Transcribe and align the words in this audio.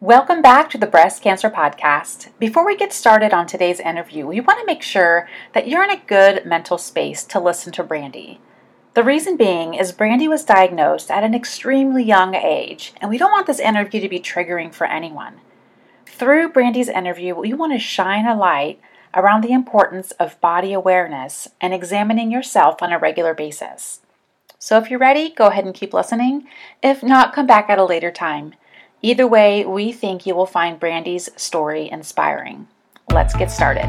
Welcome 0.00 0.42
back 0.42 0.70
to 0.70 0.78
the 0.78 0.86
Breast 0.86 1.24
Cancer 1.24 1.50
Podcast. 1.50 2.28
Before 2.38 2.64
we 2.64 2.76
get 2.76 2.92
started 2.92 3.34
on 3.34 3.48
today's 3.48 3.80
interview, 3.80 4.28
we 4.28 4.38
want 4.38 4.60
to 4.60 4.64
make 4.64 4.80
sure 4.80 5.28
that 5.54 5.66
you're 5.66 5.82
in 5.82 5.90
a 5.90 6.00
good 6.06 6.46
mental 6.46 6.78
space 6.78 7.24
to 7.24 7.40
listen 7.40 7.72
to 7.72 7.82
Brandy. 7.82 8.40
The 8.94 9.02
reason 9.02 9.36
being 9.36 9.74
is 9.74 9.90
Brandy 9.90 10.28
was 10.28 10.44
diagnosed 10.44 11.10
at 11.10 11.24
an 11.24 11.34
extremely 11.34 12.04
young 12.04 12.36
age, 12.36 12.92
and 13.00 13.10
we 13.10 13.18
don't 13.18 13.32
want 13.32 13.48
this 13.48 13.58
interview 13.58 14.00
to 14.00 14.08
be 14.08 14.20
triggering 14.20 14.72
for 14.72 14.86
anyone. 14.86 15.40
Through 16.06 16.52
Brandy's 16.52 16.88
interview, 16.88 17.34
we 17.34 17.52
want 17.52 17.72
to 17.72 17.80
shine 17.80 18.24
a 18.24 18.38
light 18.38 18.80
around 19.14 19.42
the 19.42 19.52
importance 19.52 20.12
of 20.12 20.40
body 20.40 20.72
awareness 20.72 21.48
and 21.60 21.74
examining 21.74 22.30
yourself 22.30 22.84
on 22.84 22.92
a 22.92 23.00
regular 23.00 23.34
basis. 23.34 23.98
So 24.60 24.78
if 24.78 24.90
you're 24.90 25.00
ready, 25.00 25.30
go 25.30 25.48
ahead 25.48 25.64
and 25.64 25.74
keep 25.74 25.92
listening. 25.92 26.46
If 26.84 27.02
not, 27.02 27.32
come 27.32 27.48
back 27.48 27.68
at 27.68 27.80
a 27.80 27.84
later 27.84 28.12
time. 28.12 28.54
Either 29.00 29.28
way, 29.28 29.64
we 29.64 29.92
think 29.92 30.26
you 30.26 30.34
will 30.34 30.44
find 30.44 30.80
Brandy's 30.80 31.28
story 31.36 31.88
inspiring. 31.88 32.66
Let's 33.12 33.32
get 33.32 33.48
started. 33.48 33.86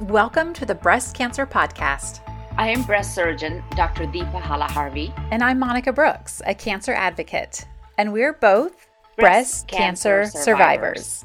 Welcome 0.00 0.54
to 0.54 0.64
the 0.64 0.74
Breast 0.74 1.14
Cancer 1.14 1.46
Podcast. 1.46 2.20
I 2.56 2.70
am 2.70 2.84
breast 2.84 3.14
surgeon 3.14 3.62
Dr. 3.76 4.06
Deepa 4.06 4.40
Halaharvi. 4.40 5.12
And 5.30 5.44
I'm 5.44 5.58
Monica 5.58 5.92
Brooks, 5.92 6.40
a 6.46 6.54
cancer 6.54 6.94
advocate. 6.94 7.66
And 7.98 8.14
we're 8.14 8.32
both 8.32 8.88
breast, 9.18 9.18
breast 9.18 9.68
cancer, 9.68 10.22
cancer 10.22 10.38
survivors. 10.38 11.04
survivors. 11.04 11.24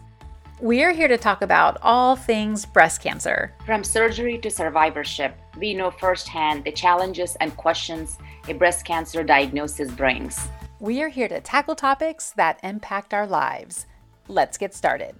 We 0.60 0.84
are 0.84 0.92
here 0.92 1.08
to 1.08 1.18
talk 1.18 1.42
about 1.42 1.78
all 1.84 2.18
things 2.18 2.66
breast 2.66 3.00
cancer. 3.00 3.54
From 3.66 3.84
surgery 3.84 4.40
to 4.40 4.50
survivorship, 4.50 5.38
we 5.56 5.74
know 5.74 5.92
firsthand 5.92 6.66
the 6.66 6.72
challenges 6.72 7.38
and 7.40 7.56
questions 7.56 8.18
a 8.50 8.54
breast 8.54 8.86
cancer 8.86 9.24
diagnosis 9.24 9.92
brings. 9.92 10.48
We 10.80 11.02
are 11.02 11.10
here 11.10 11.28
to 11.28 11.42
tackle 11.42 11.76
topics 11.76 12.32
that 12.38 12.60
impact 12.64 13.14
our 13.14 13.28
lives. 13.28 13.86
Let's 14.28 14.58
get 14.58 14.74
started. 14.74 15.16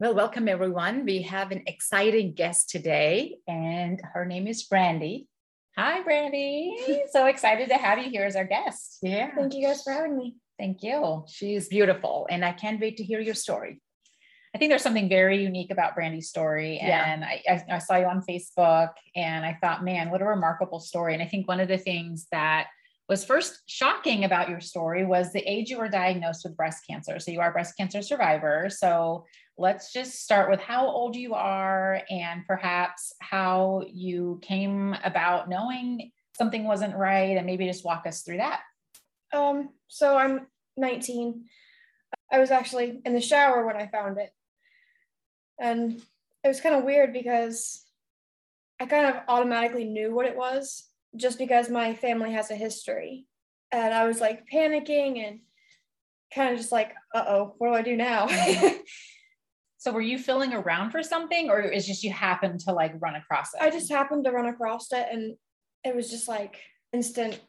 Well, 0.00 0.14
welcome 0.14 0.48
everyone. 0.48 1.04
We 1.04 1.22
have 1.22 1.50
an 1.50 1.62
exciting 1.66 2.34
guest 2.34 2.70
today, 2.70 3.36
and 3.46 4.00
her 4.12 4.24
name 4.24 4.46
is 4.46 4.62
Brandy. 4.64 5.28
Hi, 5.76 6.02
Brandy. 6.02 7.02
so 7.10 7.26
excited 7.26 7.68
to 7.68 7.74
have 7.74 7.98
you 7.98 8.10
here 8.10 8.24
as 8.24 8.36
our 8.36 8.44
guest. 8.44 8.98
Yeah. 9.02 9.30
Thank 9.34 9.54
you 9.54 9.66
guys 9.66 9.82
for 9.82 9.92
having 9.92 10.16
me. 10.16 10.36
Thank 10.58 10.82
you. 10.82 11.24
She's 11.28 11.68
beautiful, 11.68 12.26
and 12.30 12.44
I 12.44 12.52
can't 12.52 12.80
wait 12.80 12.96
to 12.98 13.04
hear 13.04 13.20
your 13.20 13.34
story. 13.34 13.80
I 14.54 14.58
think 14.58 14.70
there's 14.70 14.82
something 14.82 15.08
very 15.08 15.42
unique 15.42 15.72
about 15.72 15.96
Brandy's 15.96 16.28
story. 16.28 16.78
And 16.78 17.22
yeah. 17.22 17.28
I, 17.48 17.54
I, 17.54 17.76
I, 17.76 17.78
saw 17.78 17.96
you 17.96 18.06
on 18.06 18.22
Facebook 18.22 18.90
and 19.16 19.44
I 19.44 19.58
thought, 19.60 19.84
man, 19.84 20.10
what 20.10 20.22
a 20.22 20.26
remarkable 20.26 20.78
story. 20.78 21.12
And 21.12 21.22
I 21.22 21.26
think 21.26 21.48
one 21.48 21.58
of 21.58 21.66
the 21.66 21.76
things 21.76 22.28
that 22.30 22.68
was 23.08 23.24
first 23.24 23.62
shocking 23.66 24.24
about 24.24 24.48
your 24.48 24.60
story 24.60 25.04
was 25.04 25.32
the 25.32 25.40
age 25.40 25.70
you 25.70 25.78
were 25.78 25.88
diagnosed 25.88 26.44
with 26.44 26.56
breast 26.56 26.86
cancer. 26.88 27.18
So 27.18 27.32
you 27.32 27.40
are 27.40 27.50
a 27.50 27.52
breast 27.52 27.76
cancer 27.76 28.00
survivor. 28.00 28.68
So 28.70 29.26
let's 29.58 29.92
just 29.92 30.22
start 30.22 30.48
with 30.48 30.60
how 30.60 30.86
old 30.86 31.16
you 31.16 31.34
are 31.34 32.02
and 32.08 32.46
perhaps 32.46 33.12
how 33.20 33.82
you 33.92 34.38
came 34.40 34.96
about 35.04 35.48
knowing 35.48 36.12
something 36.36 36.64
wasn't 36.64 36.96
right 36.96 37.36
and 37.36 37.46
maybe 37.46 37.66
just 37.66 37.84
walk 37.84 38.06
us 38.06 38.22
through 38.22 38.38
that. 38.38 38.60
Um, 39.32 39.70
so 39.88 40.16
I'm 40.16 40.46
19. 40.76 41.44
I 42.32 42.38
was 42.38 42.52
actually 42.52 43.00
in 43.04 43.14
the 43.14 43.20
shower 43.20 43.66
when 43.66 43.76
I 43.76 43.88
found 43.88 44.18
it. 44.18 44.30
And 45.58 46.02
it 46.42 46.48
was 46.48 46.60
kind 46.60 46.74
of 46.74 46.84
weird 46.84 47.12
because 47.12 47.84
I 48.80 48.86
kind 48.86 49.06
of 49.06 49.22
automatically 49.28 49.84
knew 49.84 50.14
what 50.14 50.26
it 50.26 50.36
was 50.36 50.88
just 51.16 51.38
because 51.38 51.70
my 51.70 51.94
family 51.94 52.32
has 52.32 52.50
a 52.50 52.56
history. 52.56 53.26
And 53.72 53.94
I 53.94 54.06
was 54.06 54.20
like 54.20 54.44
panicking 54.52 55.26
and 55.26 55.40
kind 56.34 56.52
of 56.52 56.58
just 56.58 56.72
like, 56.72 56.92
uh 57.14 57.24
oh, 57.26 57.54
what 57.58 57.68
do 57.68 57.74
I 57.74 57.82
do 57.82 57.96
now? 57.96 58.28
so 59.78 59.92
were 59.92 60.00
you 60.00 60.18
feeling 60.18 60.52
around 60.52 60.90
for 60.90 61.02
something 61.02 61.50
or 61.50 61.60
is 61.60 61.86
just 61.86 62.02
you 62.02 62.12
happened 62.12 62.60
to 62.60 62.72
like 62.72 62.94
run 63.00 63.14
across 63.14 63.54
it? 63.54 63.62
I 63.62 63.70
just 63.70 63.90
happened 63.90 64.24
to 64.24 64.32
run 64.32 64.46
across 64.46 64.92
it 64.92 65.06
and 65.10 65.36
it 65.84 65.94
was 65.94 66.10
just 66.10 66.28
like 66.28 66.56
instant 66.92 67.40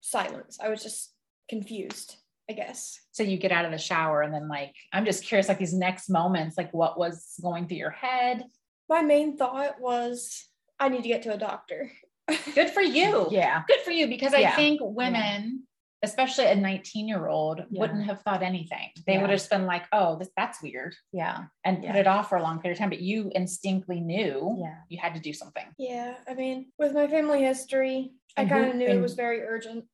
silence. 0.00 0.58
I 0.62 0.68
was 0.68 0.82
just 0.82 1.14
confused. 1.48 2.16
I 2.48 2.52
guess. 2.52 3.00
So 3.12 3.22
you 3.22 3.38
get 3.38 3.52
out 3.52 3.64
of 3.64 3.70
the 3.70 3.78
shower 3.78 4.22
and 4.22 4.32
then 4.32 4.48
like 4.48 4.74
I'm 4.92 5.04
just 5.04 5.24
curious 5.24 5.48
like 5.48 5.58
these 5.58 5.74
next 5.74 6.10
moments 6.10 6.58
like 6.58 6.72
what 6.74 6.98
was 6.98 7.34
going 7.42 7.66
through 7.66 7.78
your 7.78 7.90
head? 7.90 8.44
My 8.88 9.02
main 9.02 9.36
thought 9.36 9.80
was 9.80 10.46
I 10.78 10.88
need 10.88 11.02
to 11.02 11.08
get 11.08 11.22
to 11.22 11.32
a 11.32 11.38
doctor. 11.38 11.90
Good 12.54 12.70
for 12.70 12.82
you. 12.82 13.28
yeah. 13.30 13.62
Good 13.66 13.80
for 13.80 13.90
you 13.90 14.06
because 14.06 14.32
yeah. 14.36 14.52
I 14.52 14.56
think 14.56 14.80
women 14.82 15.62
yeah. 15.62 16.08
especially 16.08 16.46
a 16.46 16.54
19 16.54 17.08
year 17.08 17.28
old 17.28 17.62
yeah. 17.70 17.80
wouldn't 17.80 18.04
have 18.04 18.20
thought 18.22 18.42
anything. 18.42 18.90
They 19.06 19.18
would 19.18 19.30
have 19.30 19.38
just 19.38 19.50
been 19.50 19.66
like, 19.66 19.84
oh, 19.92 20.18
this, 20.18 20.28
that's 20.36 20.62
weird. 20.62 20.94
Yeah. 21.12 21.44
And 21.64 21.82
put 21.82 21.96
it 21.96 22.06
off 22.06 22.28
for 22.28 22.36
a 22.36 22.42
long 22.42 22.60
period 22.60 22.76
of 22.76 22.78
time. 22.78 22.90
But 22.90 23.00
you 23.00 23.30
instinctively 23.34 24.00
knew 24.00 24.56
yeah. 24.60 24.76
you 24.88 24.98
had 24.98 25.14
to 25.14 25.20
do 25.20 25.32
something. 25.32 25.64
Yeah. 25.78 26.14
I 26.28 26.34
mean, 26.34 26.72
with 26.78 26.92
my 26.92 27.06
family 27.06 27.42
history, 27.42 28.12
and 28.36 28.50
I 28.50 28.52
kind 28.52 28.70
of 28.70 28.76
knew 28.76 28.86
and, 28.86 28.98
it 28.98 29.02
was 29.02 29.14
very 29.14 29.42
urgent. 29.42 29.84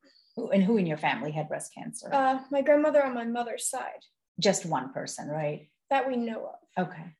Who, 0.40 0.50
and 0.50 0.64
who 0.64 0.76
in 0.78 0.86
your 0.86 0.96
family 0.96 1.32
had 1.32 1.48
breast 1.48 1.74
cancer? 1.74 2.08
Uh, 2.12 2.38
my 2.50 2.62
grandmother 2.62 3.04
on 3.04 3.14
my 3.14 3.24
mother's 3.24 3.68
side. 3.68 4.04
Just 4.38 4.64
one 4.64 4.92
person, 4.92 5.28
right? 5.28 5.68
That 5.90 6.08
we 6.08 6.16
know 6.16 6.52
of. 6.76 6.84
Okay. 6.86 7.14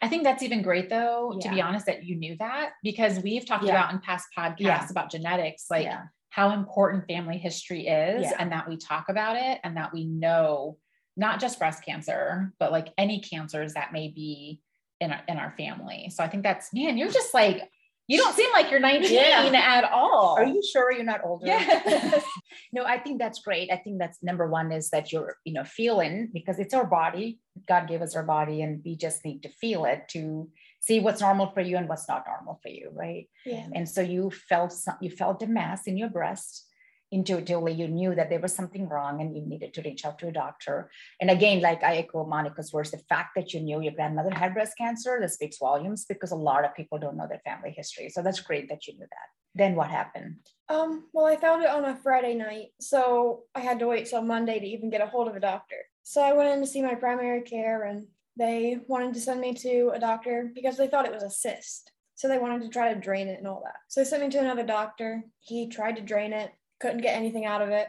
I 0.00 0.08
think 0.08 0.24
that's 0.24 0.42
even 0.42 0.62
great 0.62 0.88
though, 0.88 1.34
yeah. 1.34 1.48
to 1.48 1.54
be 1.54 1.60
honest, 1.60 1.86
that 1.86 2.04
you 2.04 2.16
knew 2.16 2.36
that 2.38 2.70
because 2.82 3.20
we've 3.20 3.46
talked 3.46 3.64
yeah. 3.64 3.72
about 3.72 3.92
in 3.92 4.00
past 4.00 4.28
podcasts 4.36 4.58
yeah. 4.60 4.86
about 4.90 5.10
genetics, 5.10 5.66
like 5.70 5.88
how 6.30 6.50
important 6.50 7.06
family 7.06 7.38
history 7.38 7.86
is 7.86 8.30
and 8.38 8.50
that 8.52 8.68
we 8.68 8.76
talk 8.76 9.08
about 9.08 9.36
it 9.36 9.60
and 9.62 9.76
that 9.76 9.92
we 9.92 10.04
know 10.04 10.78
not 11.16 11.40
just 11.40 11.58
breast 11.58 11.84
cancer, 11.84 12.52
but 12.58 12.72
like 12.72 12.88
any 12.98 13.20
cancers 13.20 13.74
that 13.74 13.92
may 13.92 14.08
be 14.08 14.60
in 15.00 15.12
our, 15.12 15.22
in 15.28 15.36
our 15.36 15.54
family. 15.56 16.10
So 16.14 16.24
I 16.24 16.28
think 16.28 16.42
that's, 16.42 16.72
man, 16.74 16.98
you're 16.98 17.10
just 17.10 17.34
like 17.34 17.70
you 18.06 18.18
don't 18.18 18.34
seem 18.34 18.50
like 18.52 18.70
you're 18.70 18.80
19 18.80 19.12
yeah. 19.12 19.50
at 19.54 19.84
all. 19.90 20.36
Are 20.38 20.44
you 20.44 20.62
sure 20.62 20.92
you're 20.92 21.04
not 21.04 21.24
older? 21.24 21.46
Yeah. 21.46 22.20
no, 22.72 22.84
I 22.84 22.98
think 22.98 23.18
that's 23.18 23.40
great. 23.40 23.70
I 23.72 23.76
think 23.76 23.98
that's 23.98 24.22
number 24.22 24.46
one 24.46 24.72
is 24.72 24.90
that 24.90 25.10
you're, 25.10 25.36
you 25.44 25.54
know, 25.54 25.64
feeling 25.64 26.30
because 26.32 26.58
it's 26.58 26.74
our 26.74 26.86
body. 26.86 27.40
God 27.66 27.88
gave 27.88 28.02
us 28.02 28.14
our 28.14 28.22
body 28.22 28.60
and 28.62 28.82
we 28.84 28.96
just 28.96 29.24
need 29.24 29.42
to 29.44 29.48
feel 29.48 29.86
it 29.86 30.08
to 30.10 30.50
see 30.80 31.00
what's 31.00 31.22
normal 31.22 31.50
for 31.52 31.62
you 31.62 31.78
and 31.78 31.88
what's 31.88 32.08
not 32.08 32.24
normal 32.26 32.60
for 32.62 32.68
you. 32.68 32.90
Right. 32.92 33.28
Yeah. 33.46 33.66
And 33.74 33.88
so 33.88 34.02
you 34.02 34.30
felt 34.30 34.72
some, 34.72 34.96
you 35.00 35.10
felt 35.10 35.42
a 35.42 35.46
mass 35.46 35.86
in 35.86 35.96
your 35.96 36.10
breast 36.10 36.66
intuitively 37.14 37.72
you 37.72 37.86
knew 37.86 38.14
that 38.14 38.28
there 38.28 38.40
was 38.40 38.52
something 38.52 38.88
wrong 38.88 39.20
and 39.20 39.36
you 39.36 39.42
needed 39.46 39.72
to 39.72 39.82
reach 39.82 40.04
out 40.04 40.18
to 40.18 40.26
a 40.26 40.32
doctor. 40.32 40.90
And 41.20 41.30
again, 41.30 41.60
like 41.60 41.82
I 41.84 41.96
echo 41.98 42.26
Monica's 42.26 42.72
words, 42.72 42.90
the 42.90 42.98
fact 43.08 43.30
that 43.36 43.54
you 43.54 43.60
knew 43.60 43.80
your 43.80 43.92
grandmother 43.92 44.34
had 44.34 44.52
breast 44.52 44.76
cancer, 44.76 45.18
that 45.20 45.30
speaks 45.30 45.58
volumes 45.58 46.04
because 46.06 46.32
a 46.32 46.36
lot 46.36 46.64
of 46.64 46.74
people 46.74 46.98
don't 46.98 47.16
know 47.16 47.28
their 47.28 47.42
family 47.44 47.70
history. 47.70 48.08
So 48.08 48.20
that's 48.20 48.40
great 48.40 48.68
that 48.68 48.88
you 48.88 48.94
knew 48.94 49.06
that. 49.08 49.28
Then 49.54 49.76
what 49.76 49.90
happened? 49.90 50.38
Um, 50.68 51.04
well, 51.12 51.26
I 51.26 51.36
found 51.36 51.62
it 51.62 51.70
on 51.70 51.84
a 51.84 51.94
Friday 51.94 52.34
night. 52.34 52.70
So 52.80 53.44
I 53.54 53.60
had 53.60 53.78
to 53.78 53.86
wait 53.86 54.06
till 54.06 54.22
Monday 54.22 54.58
to 54.58 54.66
even 54.66 54.90
get 54.90 55.00
a 55.00 55.06
hold 55.06 55.28
of 55.28 55.36
a 55.36 55.40
doctor. 55.40 55.76
So 56.02 56.20
I 56.20 56.32
went 56.32 56.50
in 56.50 56.60
to 56.60 56.66
see 56.66 56.82
my 56.82 56.96
primary 56.96 57.42
care 57.42 57.84
and 57.84 58.08
they 58.36 58.78
wanted 58.88 59.14
to 59.14 59.20
send 59.20 59.40
me 59.40 59.54
to 59.54 59.92
a 59.94 60.00
doctor 60.00 60.50
because 60.52 60.76
they 60.76 60.88
thought 60.88 61.06
it 61.06 61.14
was 61.14 61.22
a 61.22 61.30
cyst. 61.30 61.92
So 62.16 62.26
they 62.26 62.38
wanted 62.38 62.62
to 62.62 62.68
try 62.68 62.92
to 62.92 63.00
drain 63.00 63.28
it 63.28 63.38
and 63.38 63.46
all 63.46 63.62
that. 63.64 63.76
So 63.86 64.00
they 64.00 64.04
sent 64.04 64.24
me 64.24 64.30
to 64.30 64.40
another 64.40 64.66
doctor. 64.66 65.22
He 65.38 65.68
tried 65.68 65.96
to 65.96 66.02
drain 66.02 66.32
it 66.32 66.50
couldn't 66.84 67.00
get 67.00 67.16
anything 67.16 67.46
out 67.46 67.62
of 67.62 67.70
it 67.70 67.88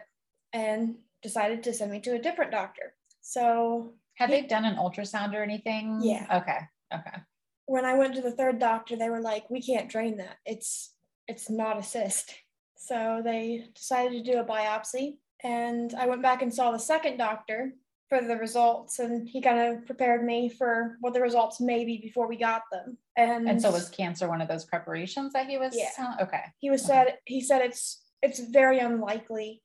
and 0.53 0.95
decided 1.22 1.63
to 1.63 1.73
send 1.73 1.91
me 1.91 2.00
to 2.00 2.16
a 2.16 2.22
different 2.22 2.51
doctor. 2.51 2.94
So, 3.19 3.94
have 4.16 4.29
he, 4.29 4.41
they 4.41 4.47
done 4.47 4.63
an 4.63 4.78
ultrasound 4.78 5.33
or 5.33 5.44
anything? 5.44 6.00
Yeah. 6.01 6.25
Okay. 6.31 6.59
Okay. 6.94 7.17
When 7.66 7.83
I 7.83 7.95
went 7.95 8.16
to 8.16 8.22
the 8.22 8.31
third 8.31 8.57
doctor, 8.59 8.95
they 8.95 9.09
were 9.09 9.19
like, 9.19 9.50
"We 9.50 9.61
can't 9.61 9.89
drain 9.89 10.17
that. 10.17 10.38
It's 10.45 10.94
it's 11.28 11.50
not 11.50 11.78
a 11.78 11.83
cyst." 11.83 12.33
So 12.78 13.22
they 13.23 13.66
decided 13.73 14.23
to 14.23 14.31
do 14.31 14.39
a 14.39 14.45
biopsy, 14.45 15.18
and 15.44 15.94
I 15.95 16.06
went 16.06 16.21
back 16.21 16.41
and 16.41 16.53
saw 16.53 16.71
the 16.71 16.77
second 16.77 17.18
doctor 17.18 17.74
for 18.07 18.21
the 18.21 18.38
results, 18.38 19.00
and 19.00 19.27
he 19.27 19.41
kind 19.41 19.59
of 19.59 19.86
prepared 19.86 20.24
me 20.24 20.48
for 20.48 20.98
what 21.01 21.13
the 21.13 21.21
results 21.21 21.59
may 21.59 21.83
be 21.83 21.98
before 21.98 22.27
we 22.27 22.38
got 22.38 22.62
them. 22.71 22.98
And 23.18 23.50
and 23.50 23.62
so 23.62 23.71
was 23.71 23.89
cancer 23.89 24.30
one 24.30 24.41
of 24.41 24.48
those 24.48 24.63
preparations 24.63 25.33
that 25.33 25.48
he 25.48 25.57
was? 25.57 25.75
Yeah. 25.75 26.15
Okay. 26.21 26.44
He 26.59 26.69
was 26.69 26.83
okay. 26.86 26.94
said 26.94 27.18
he 27.25 27.41
said 27.41 27.62
it's 27.62 28.05
it's 28.21 28.39
very 28.39 28.79
unlikely. 28.79 29.62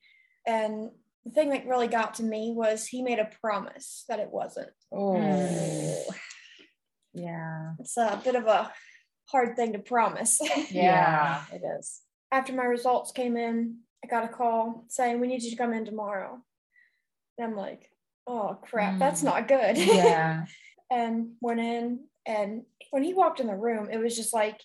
And 0.47 0.91
the 1.25 1.31
thing 1.31 1.51
that 1.51 1.67
really 1.67 1.89
got 1.89 2.15
to 2.15 2.23
me 2.23 2.53
was 2.55 2.87
he 2.87 3.03
made 3.03 3.19
a 3.19 3.31
promise 3.41 4.05
that 4.09 4.21
it 4.21 4.31
wasn't. 4.31 4.71
Oh, 4.93 6.05
yeah. 7.13 7.73
It's 7.79 7.97
a 7.97 8.21
bit 8.23 8.35
of 8.35 8.47
a 8.47 8.73
hard 9.27 9.57
thing 9.57 9.73
to 9.73 9.79
promise. 9.79 10.41
yeah, 10.71 11.45
it 11.53 11.63
is. 11.79 12.01
After 12.33 12.53
my 12.53 12.65
results 12.65 13.13
came 13.13 13.37
in, 13.37 13.79
I 14.05 14.09
got 14.09 14.25
a 14.25 14.29
call 14.29 14.85
saying, 14.89 15.21
We 15.21 15.27
need 15.27 15.43
you 15.43 15.51
to 15.51 15.57
come 15.57 15.73
in 15.73 15.85
tomorrow. 15.85 16.39
And 17.39 17.47
I'm 17.47 17.57
like, 17.57 17.91
Oh 18.27 18.59
crap, 18.63 18.95
mm. 18.95 18.99
that's 18.99 19.23
not 19.23 19.49
good. 19.49 19.77
Yeah. 19.77 20.47
and 20.91 21.33
went 21.41 21.61
in, 21.61 22.01
and 22.27 22.63
when 22.91 23.03
he 23.03 23.15
walked 23.15 23.41
in 23.41 23.47
the 23.47 23.57
room, 23.57 23.89
it 23.91 23.99
was 23.99 24.17
just 24.17 24.35
like 24.35 24.61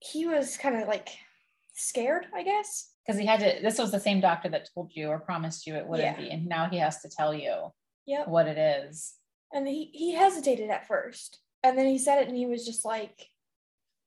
he 0.00 0.26
was 0.26 0.56
kind 0.56 0.80
of 0.80 0.88
like 0.88 1.08
scared, 1.74 2.26
I 2.34 2.42
guess. 2.42 2.90
Because 3.06 3.18
he 3.18 3.26
had 3.26 3.40
to, 3.40 3.58
this 3.62 3.78
was 3.78 3.90
the 3.90 3.98
same 4.00 4.20
doctor 4.20 4.48
that 4.50 4.68
told 4.74 4.92
you 4.94 5.08
or 5.08 5.18
promised 5.18 5.66
you 5.66 5.74
it 5.74 5.86
wouldn't 5.86 6.16
Yeah. 6.18 6.22
be. 6.24 6.30
And 6.30 6.46
now 6.46 6.68
he 6.68 6.78
has 6.78 7.00
to 7.02 7.08
tell 7.08 7.34
you 7.34 7.72
Yep. 8.06 8.28
what 8.28 8.46
it 8.46 8.58
is. 8.58 9.14
And 9.52 9.66
he, 9.66 9.90
he 9.92 10.12
hesitated 10.14 10.70
at 10.70 10.86
first. 10.86 11.40
And 11.64 11.76
then 11.76 11.86
he 11.86 11.98
said 11.98 12.22
it 12.22 12.28
and 12.28 12.36
he 12.36 12.46
was 12.46 12.64
just 12.64 12.84
like, 12.84 13.26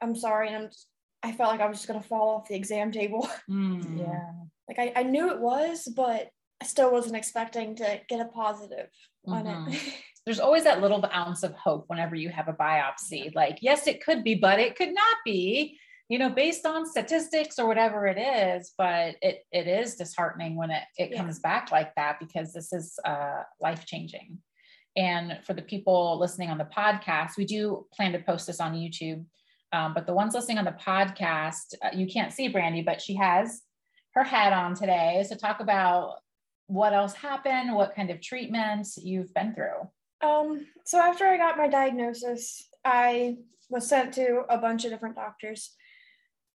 I'm 0.01 0.15
sorry. 0.15 0.47
And 0.47 0.57
I'm 0.57 0.67
just, 0.69 0.87
I 1.23 1.31
felt 1.33 1.51
like 1.51 1.61
I 1.61 1.67
was 1.67 1.77
just 1.77 1.87
going 1.87 2.01
to 2.01 2.07
fall 2.07 2.35
off 2.37 2.47
the 2.47 2.55
exam 2.55 2.91
table. 2.91 3.27
Mm. 3.49 3.99
Yeah. 3.99 4.31
like 4.67 4.79
I, 4.79 4.93
I 5.01 5.03
knew 5.03 5.29
it 5.31 5.39
was, 5.39 5.87
but 5.95 6.29
I 6.61 6.65
still 6.65 6.91
wasn't 6.91 7.15
expecting 7.17 7.75
to 7.77 7.99
get 8.07 8.21
a 8.21 8.25
positive 8.25 8.87
on 9.27 9.43
Mhm. 9.45 9.73
it. 9.75 9.93
There's 10.25 10.39
always 10.39 10.63
that 10.63 10.81
little 10.81 11.05
ounce 11.13 11.43
of 11.43 11.53
hope 11.53 11.83
whenever 11.87 12.15
you 12.15 12.29
have 12.29 12.47
a 12.47 12.53
biopsy. 12.53 13.35
Like, 13.35 13.59
yes, 13.61 13.85
it 13.85 14.03
could 14.03 14.23
be, 14.23 14.33
but 14.35 14.59
it 14.59 14.75
could 14.75 14.91
not 14.93 15.17
be, 15.23 15.77
you 16.09 16.19
know, 16.19 16.29
based 16.29 16.65
on 16.65 16.85
statistics 16.85 17.57
or 17.57 17.67
whatever 17.67 18.05
it 18.07 18.17
is. 18.17 18.73
But 18.77 19.15
it 19.21 19.43
it 19.51 19.67
is 19.67 19.95
disheartening 19.95 20.55
when 20.55 20.71
it, 20.71 20.83
it 20.97 21.11
Yeah. 21.11 21.17
comes 21.17 21.39
back 21.39 21.71
like 21.71 21.93
that 21.95 22.19
because 22.19 22.53
this 22.53 22.71
is 22.73 22.97
uh, 23.05 23.43
life 23.59 23.85
changing. 23.85 24.39
And 24.97 25.39
for 25.43 25.53
the 25.53 25.61
people 25.61 26.17
listening 26.19 26.49
on 26.49 26.57
the 26.57 26.65
podcast, 26.65 27.31
we 27.37 27.45
do 27.45 27.85
plan 27.93 28.13
to 28.13 28.19
post 28.19 28.47
this 28.47 28.61
on 28.61 28.73
YouTube. 28.73 29.25
Um, 29.73 29.93
but 29.93 30.05
the 30.05 30.13
ones 30.13 30.33
listening 30.33 30.57
on 30.57 30.63
the 30.63 30.71
podcast, 30.71 31.73
uh, 31.83 31.89
you 31.93 32.07
can't 32.07 32.31
see 32.31 32.47
Brandy, 32.47 32.81
but 32.81 33.01
she 33.01 33.15
has 33.15 33.61
her 34.13 34.23
hat 34.23 34.53
on 34.53 34.73
today. 34.73 35.25
So 35.27 35.35
talk 35.35 35.59
about 35.59 36.19
what 36.67 36.93
else 36.93 37.13
happened, 37.13 37.75
what 37.75 37.93
kind 37.93 38.09
of 38.09 38.21
treatments 38.21 38.95
you've 38.95 39.33
been 39.33 39.53
through. 39.53 39.89
Um, 40.21 40.65
so 40.85 40.97
after 40.99 41.25
I 41.25 41.35
got 41.37 41.57
my 41.57 41.67
diagnosis, 41.67 42.65
I 42.85 43.37
was 43.69 43.87
sent 43.89 44.13
to 44.13 44.43
a 44.49 44.57
bunch 44.57 44.85
of 44.85 44.91
different 44.91 45.15
doctors, 45.15 45.75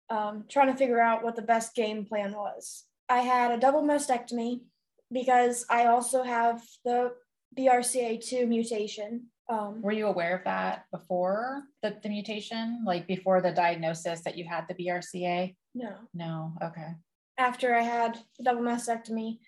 um, 0.09 0.45
trying 0.49 0.71
to 0.71 0.77
figure 0.77 0.99
out 0.99 1.23
what 1.23 1.35
the 1.35 1.41
best 1.41 1.75
game 1.75 2.05
plan 2.05 2.33
was. 2.33 2.85
I 3.07 3.19
had 3.19 3.51
a 3.51 3.57
double 3.59 3.83
mastectomy 3.83 4.61
because 5.11 5.65
I 5.69 5.85
also 5.85 6.23
have 6.23 6.61
the 6.85 7.13
BRCA2 7.57 8.47
mutation. 8.47 9.27
Um, 9.49 9.81
Were 9.81 9.91
you 9.91 10.07
aware 10.07 10.37
of 10.37 10.43
that 10.43 10.85
before 10.91 11.63
the, 11.81 11.95
the 12.03 12.09
mutation, 12.09 12.83
like 12.85 13.07
before 13.07 13.41
the 13.41 13.51
diagnosis 13.51 14.21
that 14.21 14.37
you 14.37 14.45
had 14.45 14.65
the 14.67 14.75
BRCA? 14.75 15.55
no, 15.73 15.95
No. 16.13 16.53
Okay. 16.61 16.89
after 17.37 17.75
I 17.75 17.81
had 17.81 18.19
the 18.37 18.43
double 18.43 18.61
mastectomy, 18.61 19.39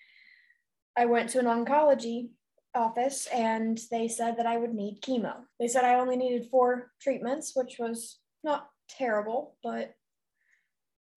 I 0.96 1.04
went 1.06 1.30
to 1.30 1.38
an 1.38 1.46
oncology 1.46 2.30
office 2.74 3.26
and 3.32 3.78
they 3.90 4.08
said 4.08 4.36
that 4.38 4.46
I 4.46 4.56
would 4.56 4.74
need 4.74 5.00
chemo. 5.02 5.34
They 5.60 5.68
said 5.68 5.84
I 5.84 5.94
only 6.00 6.16
needed 6.16 6.48
four 6.50 6.90
treatments, 7.00 7.52
which 7.54 7.76
was 7.78 8.18
not 8.42 8.68
terrible, 8.88 9.56
but 9.62 9.94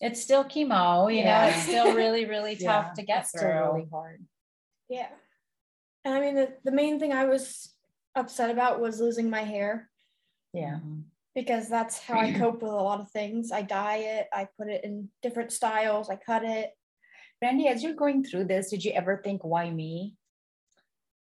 It's 0.02 0.22
still 0.22 0.44
chemo, 0.44 1.14
you 1.16 1.24
know, 1.24 1.44
it's 1.46 1.64
still 1.64 1.94
really, 1.96 2.26
really 2.34 2.56
tough 2.56 2.88
Yeah, 2.88 2.94
to 2.96 3.04
get 3.04 3.22
it's 3.22 3.32
through. 3.32 3.40
still 3.42 3.74
really 3.74 3.88
hard. 3.92 4.26
yeah. 4.90 5.08
And 6.04 6.14
I 6.14 6.20
mean, 6.22 6.36
the, 6.36 6.54
the 6.64 6.72
main 6.72 7.00
thing 7.00 7.14
I 7.14 7.26
was 7.26 7.74
upset 8.16 8.50
about 8.52 8.80
was 8.80 9.00
losing 9.00 9.30
my 9.30 9.42
hair 9.42 9.90
Yeah. 10.54 10.80
Because 11.34 11.68
that's 11.68 11.98
how 12.00 12.20
I 12.20 12.32
cope 12.34 12.62
with 12.62 12.72
a 12.72 12.76
lot 12.76 13.00
of 13.02 13.10
things. 13.12 13.52
I 13.52 13.62
dye 13.62 13.98
it, 13.98 14.28
I 14.32 14.48
put 14.58 14.70
it 14.70 14.84
in 14.84 15.10
different 15.22 15.52
styles, 15.52 16.10
I 16.10 16.16
cut 16.16 16.44
it. 16.46 16.70
Brandy, 17.42 17.68
as 17.68 17.84
you're 17.84 17.94
going 17.96 18.24
through 18.24 18.46
this, 18.46 18.70
did 18.70 18.86
you 18.86 18.92
ever 18.94 19.20
think, 19.24 19.44
why 19.44 19.70
me? 19.70 20.16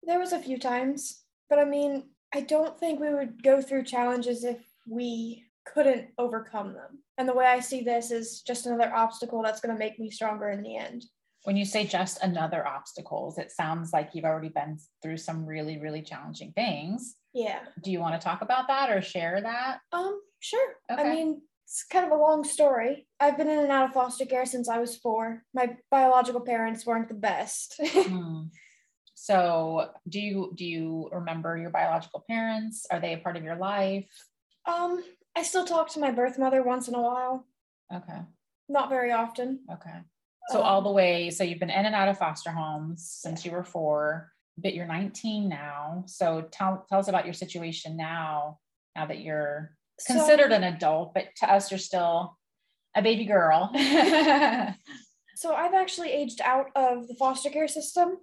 There 0.03 0.19
was 0.19 0.33
a 0.33 0.39
few 0.39 0.59
times, 0.59 1.23
but 1.49 1.57
I 1.57 1.65
mean, 1.65 2.09
I 2.33 2.41
don't 2.41 2.77
think 2.79 2.99
we 2.99 3.11
would 3.13 3.41
go 3.41 3.61
through 3.61 3.83
challenges 3.85 4.43
if 4.43 4.59
we 4.87 5.44
couldn't 5.65 6.09
overcome 6.17 6.73
them. 6.73 6.99
And 7.17 7.27
the 7.27 7.33
way 7.33 7.45
I 7.45 7.59
see 7.59 7.81
this 7.81 8.11
is 8.11 8.41
just 8.41 8.65
another 8.65 8.93
obstacle 8.93 9.41
that's 9.41 9.59
going 9.59 9.73
to 9.73 9.79
make 9.79 9.99
me 9.99 10.09
stronger 10.09 10.49
in 10.49 10.61
the 10.61 10.77
end. 10.77 11.05
When 11.43 11.57
you 11.57 11.65
say 11.65 11.85
just 11.85 12.23
another 12.23 12.65
obstacles, 12.65 13.37
it 13.37 13.51
sounds 13.51 13.93
like 13.93 14.11
you've 14.13 14.25
already 14.25 14.49
been 14.49 14.77
through 15.01 15.17
some 15.17 15.45
really, 15.45 15.77
really 15.79 16.01
challenging 16.01 16.53
things. 16.53 17.15
Yeah. 17.33 17.59
Do 17.83 17.91
you 17.91 17.99
want 17.99 18.19
to 18.19 18.23
talk 18.25 18.41
about 18.41 18.67
that 18.67 18.89
or 18.89 19.01
share 19.01 19.41
that? 19.41 19.79
Um, 19.91 20.19
sure. 20.39 20.73
Okay. 20.91 21.01
I 21.01 21.13
mean, 21.13 21.41
it's 21.65 21.83
kind 21.83 22.05
of 22.05 22.11
a 22.11 22.21
long 22.21 22.43
story. 22.43 23.07
I've 23.19 23.37
been 23.37 23.49
in 23.49 23.59
and 23.59 23.71
out 23.71 23.85
of 23.85 23.93
foster 23.93 24.25
care 24.25 24.45
since 24.45 24.69
I 24.69 24.79
was 24.79 24.97
four. 24.97 25.43
My 25.53 25.75
biological 25.91 26.41
parents 26.41 26.85
weren't 26.85 27.09
the 27.09 27.15
best. 27.15 27.79
Hmm. 27.93 28.43
So, 29.17 29.89
do 30.07 30.19
you 30.19 30.51
do 30.55 30.65
you 30.65 31.09
remember 31.11 31.57
your 31.57 31.69
biological 31.69 32.23
parents? 32.29 32.85
Are 32.91 32.99
they 32.99 33.13
a 33.13 33.17
part 33.17 33.37
of 33.37 33.43
your 33.43 33.55
life? 33.55 34.09
um, 34.65 35.03
I 35.35 35.43
still 35.43 35.65
talk 35.65 35.89
to 35.93 35.99
my 35.99 36.11
birth 36.11 36.37
mother 36.39 36.63
once 36.63 36.87
in 36.87 36.95
a 36.95 37.01
while, 37.01 37.45
Okay. 37.93 38.19
not 38.69 38.89
very 38.89 39.11
often. 39.11 39.65
Okay. 39.71 39.99
So 40.49 40.61
all 40.61 40.77
Um, 40.79 40.83
the 40.83 40.91
way, 40.91 41.29
so 41.31 41.43
you've 41.43 41.59
been 41.59 41.69
in 41.69 41.85
and 41.85 41.95
out 41.95 42.07
of 42.07 42.17
foster 42.17 42.51
homes 42.51 43.09
since 43.09 43.43
you 43.43 43.51
were 43.51 43.63
four, 43.63 44.31
but 44.57 44.73
you're 44.73 44.85
19 44.85 45.49
now. 45.49 46.03
So 46.07 46.43
tell 46.51 46.85
tell 46.87 46.99
us 46.99 47.07
about 47.07 47.25
your 47.25 47.33
situation 47.33 47.97
now, 47.97 48.59
now 48.95 49.05
that 49.07 49.19
you're 49.21 49.75
So- 49.99 50.13
considered 50.13 50.51
an 50.51 50.63
adult, 50.63 51.13
but 51.13 51.29
to 51.37 51.51
us 51.51 51.71
you're 51.71 51.79
still 51.79 52.37
a 52.95 53.01
baby 53.01 53.25
girl. 53.25 53.71
So 55.37 55.53
I've 55.53 55.73
actually 55.73 56.11
aged 56.13 56.39
out 56.39 56.67
of 56.77 57.09
the 57.09 57.15
foster 57.15 57.49
care 57.49 57.67
system, 57.67 58.19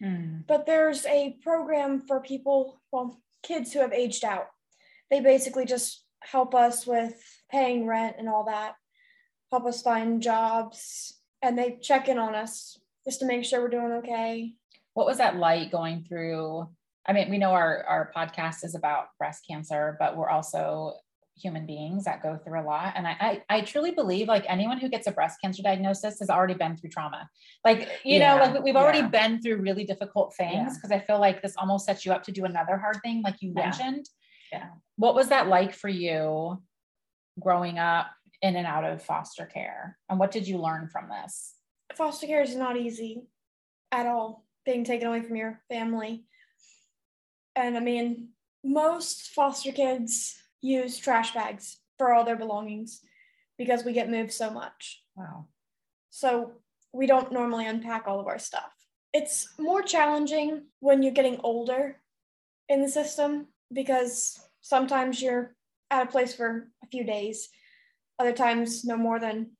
Hmm. 0.00 0.40
but 0.48 0.66
there's 0.66 1.06
a 1.06 1.34
program 1.40 2.00
for 2.00 2.20
people, 2.20 2.80
well, 2.90 3.22
kids 3.44 3.72
who 3.72 3.78
have 3.78 3.92
aged 3.92 4.24
out. 4.24 4.48
They 5.08 5.20
basically 5.20 5.64
just 5.64 6.04
help 6.30 6.54
us 6.54 6.86
with 6.86 7.22
paying 7.50 7.86
rent 7.86 8.16
and 8.18 8.28
all 8.28 8.44
that, 8.44 8.74
help 9.50 9.66
us 9.66 9.82
find 9.82 10.22
jobs, 10.22 11.14
and 11.42 11.56
they 11.58 11.78
check 11.80 12.08
in 12.08 12.18
on 12.18 12.34
us 12.34 12.78
just 13.04 13.20
to 13.20 13.26
make 13.26 13.44
sure 13.44 13.60
we're 13.60 13.68
doing 13.68 13.92
okay. 13.92 14.54
What 14.94 15.06
was 15.06 15.18
that 15.18 15.36
like 15.36 15.70
going 15.70 16.04
through? 16.08 16.68
I 17.06 17.12
mean, 17.12 17.30
we 17.30 17.38
know 17.38 17.50
our 17.52 17.84
our 17.84 18.10
podcast 18.16 18.64
is 18.64 18.74
about 18.74 19.08
breast 19.18 19.44
cancer, 19.48 19.96
but 20.00 20.16
we're 20.16 20.28
also 20.30 20.94
human 21.36 21.66
beings 21.66 22.04
that 22.04 22.22
go 22.22 22.38
through 22.42 22.58
a 22.58 22.64
lot. 22.64 22.94
And 22.96 23.06
I, 23.06 23.16
I, 23.20 23.56
I 23.58 23.60
truly 23.60 23.90
believe 23.90 24.26
like 24.26 24.46
anyone 24.48 24.78
who 24.78 24.88
gets 24.88 25.06
a 25.06 25.12
breast 25.12 25.38
cancer 25.42 25.62
diagnosis 25.62 26.18
has 26.18 26.30
already 26.30 26.54
been 26.54 26.76
through 26.76 26.90
trauma. 26.90 27.28
Like, 27.62 27.90
you 28.04 28.18
know, 28.18 28.36
like 28.36 28.62
we've 28.64 28.74
already 28.74 29.00
yeah. 29.00 29.08
been 29.08 29.42
through 29.42 29.58
really 29.58 29.84
difficult 29.84 30.34
things 30.34 30.54
Yeah. 30.54 30.72
because 30.74 30.90
I 30.90 30.98
feel 30.98 31.20
like 31.20 31.42
this 31.42 31.54
almost 31.58 31.84
sets 31.84 32.06
you 32.06 32.12
up 32.12 32.22
to 32.24 32.32
do 32.32 32.46
another 32.46 32.78
hard 32.78 33.00
thing, 33.04 33.20
like 33.22 33.42
you 33.42 33.52
Yeah. 33.54 33.64
mentioned. 33.64 34.08
Yeah. 34.56 34.68
What 34.96 35.14
was 35.14 35.28
that 35.28 35.48
like 35.48 35.74
for 35.74 35.88
you 35.88 36.62
growing 37.38 37.78
up 37.78 38.06
in 38.42 38.56
and 38.56 38.66
out 38.66 38.84
of 38.84 39.02
foster 39.02 39.46
care? 39.46 39.98
And 40.08 40.18
what 40.18 40.30
did 40.30 40.48
you 40.48 40.58
learn 40.58 40.88
from 40.88 41.08
this? 41.08 41.54
Foster 41.94 42.26
care 42.26 42.42
is 42.42 42.54
not 42.54 42.76
easy 42.76 43.22
at 43.92 44.06
all, 44.06 44.44
being 44.64 44.84
taken 44.84 45.08
away 45.08 45.22
from 45.22 45.36
your 45.36 45.60
family. 45.68 46.24
And 47.54 47.76
I 47.76 47.80
mean, 47.80 48.30
most 48.64 49.28
foster 49.30 49.72
kids 49.72 50.36
use 50.60 50.98
trash 50.98 51.32
bags 51.32 51.78
for 51.98 52.12
all 52.12 52.24
their 52.24 52.36
belongings 52.36 53.00
because 53.56 53.84
we 53.84 53.92
get 53.92 54.10
moved 54.10 54.32
so 54.32 54.50
much. 54.50 55.02
Wow. 55.14 55.46
So 56.10 56.52
we 56.92 57.06
don't 57.06 57.32
normally 57.32 57.66
unpack 57.66 58.06
all 58.06 58.20
of 58.20 58.26
our 58.26 58.38
stuff. 58.38 58.72
It's 59.12 59.48
more 59.58 59.82
challenging 59.82 60.64
when 60.80 61.02
you're 61.02 61.12
getting 61.12 61.40
older 61.42 62.00
in 62.68 62.82
the 62.82 62.88
system 62.88 63.46
because 63.72 64.38
sometimes 64.66 65.22
you're 65.22 65.54
at 65.90 66.02
a 66.08 66.10
place 66.10 66.34
for 66.34 66.68
a 66.82 66.86
few 66.88 67.04
days, 67.04 67.48
other 68.18 68.32
times 68.32 68.84
no 68.84 68.96
more 68.96 69.20
than 69.20 69.52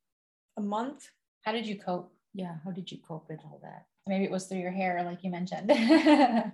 a 0.57 0.61
month. 0.61 1.07
How 1.45 1.53
did 1.53 1.67
you 1.67 1.79
cope? 1.79 2.13
Yeah. 2.35 2.57
How 2.65 2.73
did 2.73 2.91
you 2.91 2.99
cope 2.99 3.29
with 3.29 3.41
all 3.45 3.61
that? 3.63 3.87
Maybe 4.09 4.25
it 4.25 4.31
was 4.31 4.47
through 4.47 4.59
your 4.59 4.73
hair, 4.73 5.03
like 5.05 5.23
you 5.23 5.31
mentioned. 5.31 5.71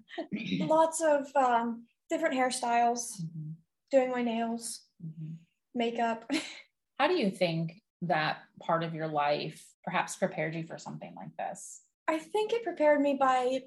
Lots 0.61 1.03
of 1.03 1.27
um, 1.37 1.87
different 2.11 2.35
hairstyles, 2.35 3.21
Mhm, 3.23 3.55
doing 3.91 4.11
my 4.11 4.23
nails, 4.23 4.83
mhm. 5.05 5.37
makeup. 5.75 6.31
How 6.99 7.09
do 7.09 7.15
you 7.15 7.31
think 7.31 7.81
that 8.03 8.39
part 8.61 8.83
of 8.83 8.95
your 8.95 9.09
life 9.09 9.65
perhaps 9.85 10.17
prepared 10.17 10.55
you 10.55 10.65
for 10.65 10.79
something 10.79 11.15
like 11.17 11.35
this? 11.39 11.83
I 12.09 12.19
think 12.19 12.53
it 12.53 12.65
prepared 12.65 13.01
me 13.01 13.17
by 13.19 13.63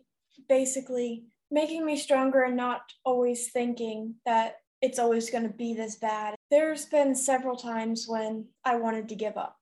basically 0.47 1.25
making 1.51 1.85
me 1.85 1.97
stronger 1.97 2.43
and 2.43 2.57
not 2.57 2.81
always 3.03 3.51
thinking 3.51 4.15
that 4.25 4.57
it's 4.81 4.99
always 4.99 5.29
going 5.29 5.43
to 5.43 5.53
be 5.53 5.73
this 5.73 5.95
bad. 5.95 6.35
There's 6.51 6.85
been 6.85 7.15
several 7.15 7.55
times 7.55 8.05
when 8.07 8.45
I 8.63 8.75
wanted 8.75 9.09
to 9.09 9.15
give 9.15 9.37
up. 9.37 9.57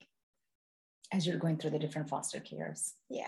As 1.12 1.27
you're 1.27 1.38
going 1.38 1.58
through 1.58 1.72
the 1.72 1.79
different 1.79 2.10
foster 2.10 2.39
cares. 2.39 2.93
Yeah. 3.10 3.27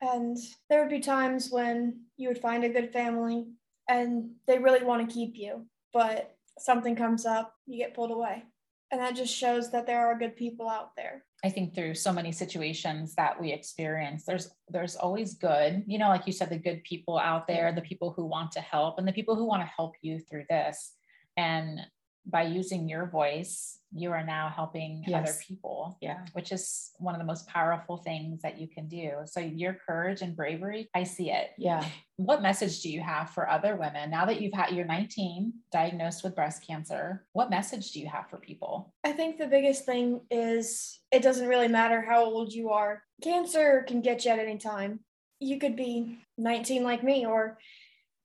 And 0.00 0.36
there 0.68 0.80
would 0.80 0.90
be 0.90 1.00
times 1.00 1.50
when 1.50 2.00
you 2.16 2.28
would 2.28 2.38
find 2.38 2.64
a 2.64 2.68
good 2.68 2.92
family 2.92 3.46
and 3.88 4.30
they 4.46 4.58
really 4.58 4.84
want 4.84 5.08
to 5.08 5.14
keep 5.14 5.36
you, 5.36 5.66
but 5.92 6.34
something 6.58 6.96
comes 6.96 7.26
up, 7.26 7.54
you 7.66 7.78
get 7.78 7.94
pulled 7.94 8.10
away. 8.10 8.44
And 8.90 9.00
that 9.00 9.16
just 9.16 9.34
shows 9.34 9.70
that 9.72 9.86
there 9.86 10.06
are 10.06 10.18
good 10.18 10.36
people 10.36 10.68
out 10.68 10.94
there. 10.96 11.24
I 11.44 11.50
think 11.50 11.74
through 11.74 11.94
so 11.94 12.12
many 12.12 12.32
situations 12.32 13.14
that 13.16 13.40
we 13.40 13.52
experience, 13.52 14.24
there's 14.24 14.50
there's 14.68 14.96
always 14.96 15.34
good, 15.34 15.84
you 15.86 15.98
know, 15.98 16.08
like 16.08 16.26
you 16.26 16.32
said, 16.32 16.50
the 16.50 16.58
good 16.58 16.82
people 16.84 17.18
out 17.18 17.46
there, 17.46 17.72
the 17.72 17.82
people 17.82 18.12
who 18.12 18.24
want 18.24 18.52
to 18.52 18.60
help, 18.60 18.98
and 18.98 19.06
the 19.06 19.12
people 19.12 19.34
who 19.34 19.44
want 19.44 19.62
to 19.62 19.72
help 19.76 19.96
you 20.02 20.20
through 20.20 20.44
this. 20.48 20.92
And 21.36 21.80
by 22.28 22.42
using 22.42 22.88
your 22.88 23.06
voice, 23.06 23.78
you 23.92 24.10
are 24.10 24.24
now 24.24 24.48
helping 24.48 25.04
Yes. 25.06 25.28
other 25.28 25.38
people. 25.46 25.96
Yeah. 26.00 26.26
Which 26.32 26.50
is 26.50 26.90
one 26.98 27.14
of 27.14 27.20
the 27.20 27.24
most 27.24 27.46
powerful 27.46 27.98
things 27.98 28.42
that 28.42 28.58
you 28.58 28.66
can 28.66 28.88
do. 28.88 29.20
So 29.26 29.38
your 29.38 29.74
courage 29.74 30.22
and 30.22 30.34
bravery, 30.34 30.90
I 30.92 31.04
see 31.04 31.30
it. 31.30 31.50
Yeah. 31.56 31.86
What 32.16 32.42
message 32.42 32.80
do 32.82 32.90
you 32.90 33.00
have 33.00 33.30
for 33.30 33.48
other 33.48 33.76
women 33.76 34.10
now 34.10 34.26
that 34.26 34.40
you've 34.40 34.52
had 34.54 34.72
you're 34.72 34.84
19 34.84 35.52
diagnosed 35.70 36.24
with 36.24 36.34
breast 36.34 36.66
cancer? 36.66 37.24
What 37.32 37.48
message 37.48 37.92
do 37.92 38.00
you 38.00 38.08
have 38.08 38.28
for 38.28 38.38
people? 38.38 38.92
I 39.04 39.12
think 39.12 39.38
the 39.38 39.46
biggest 39.46 39.86
thing 39.86 40.20
is 40.30 40.98
it 41.12 41.22
doesn't 41.22 41.46
really 41.48 41.68
matter 41.68 42.02
how 42.02 42.24
old 42.24 42.52
you 42.52 42.70
are. 42.70 43.04
Cancer 43.22 43.84
can 43.86 44.00
get 44.00 44.24
you 44.24 44.32
at 44.32 44.40
any 44.40 44.58
time. 44.58 45.00
You 45.38 45.60
could 45.60 45.76
be 45.76 46.18
19 46.38 46.82
like 46.82 47.04
me 47.04 47.24
or 47.24 47.58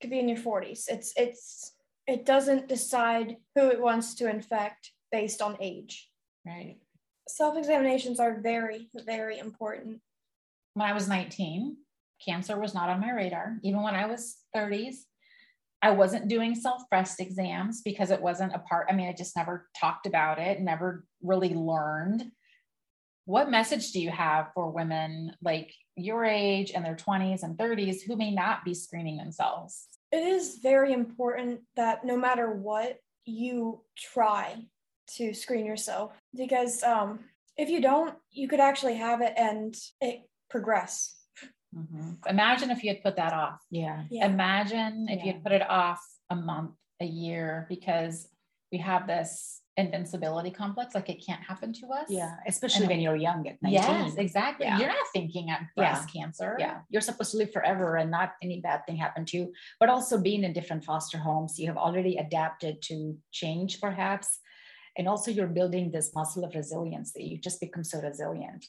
could 0.01 0.10
be 0.10 0.20
in 0.20 0.27
your 0.27 0.39
40s. 0.39 0.86
It's 0.88 1.13
it's 1.15 1.74
it 2.12 2.25
doesn't 2.25 2.68
decide 2.68 3.38
who 3.56 3.70
it 3.70 3.82
wants 3.82 4.15
to 4.15 4.30
infect 4.30 4.91
based 5.12 5.41
on 5.41 5.58
age. 5.62 6.10
Right. 6.46 6.77
Self-examinations 7.27 8.20
are 8.20 8.41
very 8.41 8.89
very 9.06 9.39
important. 9.39 10.01
When 10.74 10.88
I 10.88 10.94
was 10.94 11.08
19, 11.08 11.77
cancer 12.25 12.60
was 12.60 12.74
not 12.74 12.89
on 12.89 13.01
my 13.01 13.12
radar. 13.12 13.58
Even 13.63 13.82
when 13.82 13.96
I 13.96 14.06
was 14.06 14.38
30s, 14.56 14.96
I 15.82 15.91
wasn't 15.91 16.27
doing 16.27 16.53
self 16.53 16.84
breast 16.89 17.20
exams 17.20 17.82
because 17.82 18.12
it 18.12 18.22
wasn't 18.22 18.53
a 18.53 18.60
part. 18.60 18.88
I 18.89 18.94
mean, 18.94 19.08
I 19.08 19.13
just 19.13 19.36
never 19.36 19.70
talked 19.80 20.06
about 20.06 20.38
it, 20.38 20.62
never 20.62 21.06
really 21.24 21.53
learned. 21.53 22.32
What 23.25 23.50
message 23.50 23.91
do 23.91 24.01
you 24.01 24.12
have 24.12 24.51
for 24.53 24.70
women 24.70 25.34
like 25.41 25.74
your 25.96 26.25
age 26.25 26.72
and 26.72 26.84
their 26.84 26.96
20s 26.96 27.44
and 27.44 27.58
30s 27.58 28.01
who 28.06 28.15
may 28.15 28.32
not 28.32 28.65
be 28.65 28.74
screening 28.74 29.18
themselves? 29.18 29.88
It 30.12 30.24
is 30.24 30.60
very 30.62 30.94
important 30.94 31.62
that 31.75 32.06
no 32.06 32.18
matter 32.18 32.51
what 32.51 32.98
you 33.25 33.84
try 33.98 34.65
to 35.15 35.34
screen 35.34 35.65
yourself 35.65 36.13
because 36.36 36.84
um, 36.84 37.20
if 37.58 37.70
you 37.70 37.82
don't, 37.82 38.15
you 38.32 38.48
could 38.48 38.60
actually 38.60 38.96
have 38.96 39.22
it 39.22 39.34
and 39.38 39.75
it 40.00 40.24
progress. 40.50 41.15
Mhm. 41.75 42.18
Imagine 42.27 42.72
if 42.72 42.84
you 42.84 42.89
had 42.94 43.01
put 43.03 43.15
that 43.15 43.34
off. 43.34 43.62
Yeah. 43.70 44.03
Yeah. 44.10 44.25
Imagine 44.25 45.08
if 45.10 45.24
you 45.24 45.34
had 45.34 45.44
put 45.44 45.53
it 45.53 45.70
off 45.70 46.01
a 46.30 46.36
month, 46.36 46.72
a 47.00 47.06
year, 47.06 47.65
because 47.70 48.27
we 48.72 48.80
have 48.80 49.08
this 49.08 49.61
invincibility 49.78 50.51
complex, 50.51 50.94
like 50.94 51.10
it 51.10 51.24
can't 51.25 51.42
happen 51.42 51.72
to 51.74 51.88
us. 51.88 52.08
Yeah. 52.10 52.36
Especially 52.46 52.84
And- 52.84 52.90
when 52.92 53.00
you're 53.00 53.16
young 53.16 53.48
at 53.48 53.62
19. 53.62 53.72
Yes, 53.74 54.16
exactly. 54.16 54.66
Yeah. 54.66 54.78
You're 54.78 54.88
not 54.90 55.08
thinking 55.13 55.50
at 55.50 55.62
breast 55.75 56.12
cancer. 56.12 56.58
Yeah. 56.60 56.82
You're 56.90 57.01
supposed 57.01 57.32
to 57.32 57.38
live 57.38 57.54
forever 57.54 57.96
and 57.96 58.12
not 58.12 58.34
any 58.42 58.60
bad 58.60 58.86
thing 58.86 58.98
happen 58.98 59.25
to 59.25 59.38
you. 59.38 59.54
But 59.80 59.90
also 59.90 60.18
being 60.20 60.44
in 60.44 60.54
different 60.54 60.84
foster 60.84 61.18
homes, 61.18 61.58
you 61.58 61.68
have 61.68 61.78
already 61.78 62.18
adapted 62.18 62.82
to 62.84 63.18
change 63.32 63.80
perhaps. 63.80 64.40
And 64.98 65.08
also 65.08 65.32
you're 65.32 65.48
building 65.48 65.92
this 65.92 66.13
muscle 66.13 66.44
of 66.44 66.54
resilience 66.54 67.13
that 67.13 67.24
you 67.24 67.38
just 67.38 67.62
become 67.62 67.86
so 67.86 68.01
resilient. 68.01 68.66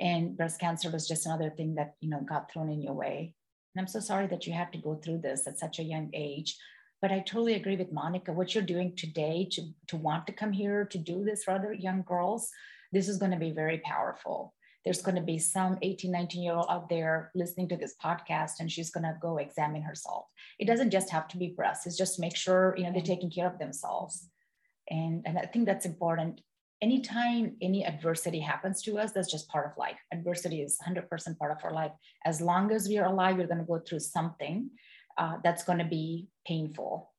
And 0.00 0.36
breast 0.36 0.60
cancer 0.60 0.90
was 0.90 1.08
just 1.08 1.26
another 1.26 1.50
thing 1.50 1.74
that, 1.74 1.94
you 2.00 2.08
know, 2.08 2.20
got 2.20 2.52
thrown 2.52 2.70
in 2.70 2.82
your 2.82 2.94
way. 2.94 3.34
And 3.74 3.80
I'm 3.80 3.88
so 3.88 3.98
sorry 3.98 4.26
that 4.28 4.46
you 4.46 4.52
have 4.52 4.70
to 4.72 4.78
go 4.78 4.94
through 4.94 5.22
this 5.22 5.46
at 5.46 5.58
such 5.58 5.80
a 5.80 5.82
young 5.82 6.10
age. 6.14 6.56
But 7.02 7.12
I 7.12 7.20
totally 7.20 7.54
agree 7.54 7.76
with 7.76 7.92
Monica. 7.92 8.32
What 8.32 8.54
you're 8.54 8.64
doing 8.64 8.94
today 8.96 9.48
to, 9.52 9.62
to 9.88 9.96
want 9.96 10.26
to 10.26 10.32
come 10.32 10.52
here 10.52 10.84
to 10.86 10.98
do 10.98 11.24
this 11.24 11.44
for 11.44 11.52
other 11.52 11.72
young 11.72 12.02
girls, 12.02 12.50
this 12.92 13.08
is 13.08 13.18
going 13.18 13.32
to 13.32 13.38
be 13.38 13.50
very 13.50 13.78
powerful. 13.78 14.54
There's 14.84 15.02
going 15.02 15.16
to 15.16 15.20
be 15.22 15.38
some 15.38 15.78
18, 15.82 16.12
19 16.12 16.42
year 16.42 16.54
old 16.54 16.66
out 16.70 16.88
there 16.88 17.32
listening 17.34 17.68
to 17.70 17.76
this 17.76 17.96
podcast 18.02 18.60
and 18.60 18.70
she's 18.70 18.90
going 18.90 19.04
to 19.04 19.16
go 19.20 19.38
examine 19.38 19.82
herself. 19.82 20.26
It 20.60 20.66
doesn't 20.66 20.92
just 20.92 21.10
have 21.10 21.26
to 21.28 21.36
be 21.36 21.48
breasts, 21.48 21.86
it's 21.86 21.96
just 21.96 22.20
make 22.20 22.36
sure, 22.36 22.74
you 22.78 22.84
know, 22.84 22.92
they're 22.92 23.02
taking 23.02 23.30
care 23.30 23.50
of 23.50 23.58
themselves. 23.58 24.28
And, 24.88 25.22
and 25.26 25.36
I 25.38 25.46
think 25.46 25.66
that's 25.66 25.86
important. 25.86 26.40
Anytime 26.80 27.56
any 27.60 27.84
adversity 27.84 28.38
happens 28.38 28.80
to 28.82 28.98
us, 28.98 29.10
that's 29.10 29.30
just 29.30 29.48
part 29.48 29.66
of 29.66 29.76
life. 29.76 29.98
Adversity 30.12 30.62
is 30.62 30.78
100% 30.86 31.38
part 31.38 31.50
of 31.50 31.64
our 31.64 31.72
life. 31.72 31.92
As 32.24 32.40
long 32.40 32.70
as 32.70 32.86
we 32.86 32.98
are 32.98 33.06
alive, 33.06 33.38
we're 33.38 33.46
going 33.46 33.58
to 33.58 33.64
go 33.64 33.80
through 33.80 34.00
something 34.00 34.70
uh, 35.18 35.36
that's 35.42 35.64
going 35.64 35.78
to 35.78 35.84
be 35.84 36.28
painful. 36.46 37.12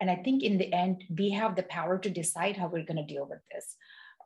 And 0.00 0.10
I 0.10 0.16
think 0.16 0.42
in 0.42 0.58
the 0.58 0.72
end, 0.72 1.04
we 1.16 1.30
have 1.30 1.54
the 1.54 1.62
power 1.62 1.98
to 1.98 2.10
decide 2.10 2.56
how 2.56 2.66
we're 2.66 2.84
going 2.84 2.96
to 2.96 3.14
deal 3.14 3.26
with 3.28 3.38
this. 3.52 3.76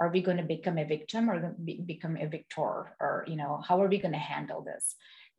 Are 0.00 0.08
we 0.08 0.22
going 0.22 0.36
to 0.38 0.42
become 0.42 0.78
a 0.78 0.84
victim 0.84 1.30
or 1.30 1.54
be- 1.62 1.80
become 1.80 2.16
a 2.16 2.26
victor? 2.26 2.96
Or, 3.00 3.24
you 3.26 3.36
know, 3.36 3.62
how 3.66 3.82
are 3.82 3.88
we 3.88 3.98
going 3.98 4.12
to 4.12 4.18
handle 4.18 4.62
this? 4.62 4.94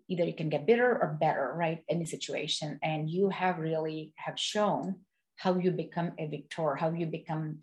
Either 0.09 0.23
you 0.25 0.33
can 0.33 0.49
get 0.49 0.67
bitter 0.67 0.91
or 1.01 1.17
better, 1.19 1.53
right? 1.55 1.83
Any 1.89 2.05
situation. 2.05 2.79
And 2.81 3.09
you 3.09 3.29
have 3.29 3.57
really 3.59 4.13
have 4.15 4.39
shown 4.39 4.97
how 5.37 5.57
you 5.57 5.71
become 5.71 6.11
a 6.17 6.27
victor, 6.27 6.75
how 6.75 6.91
you 6.91 7.05
become 7.05 7.59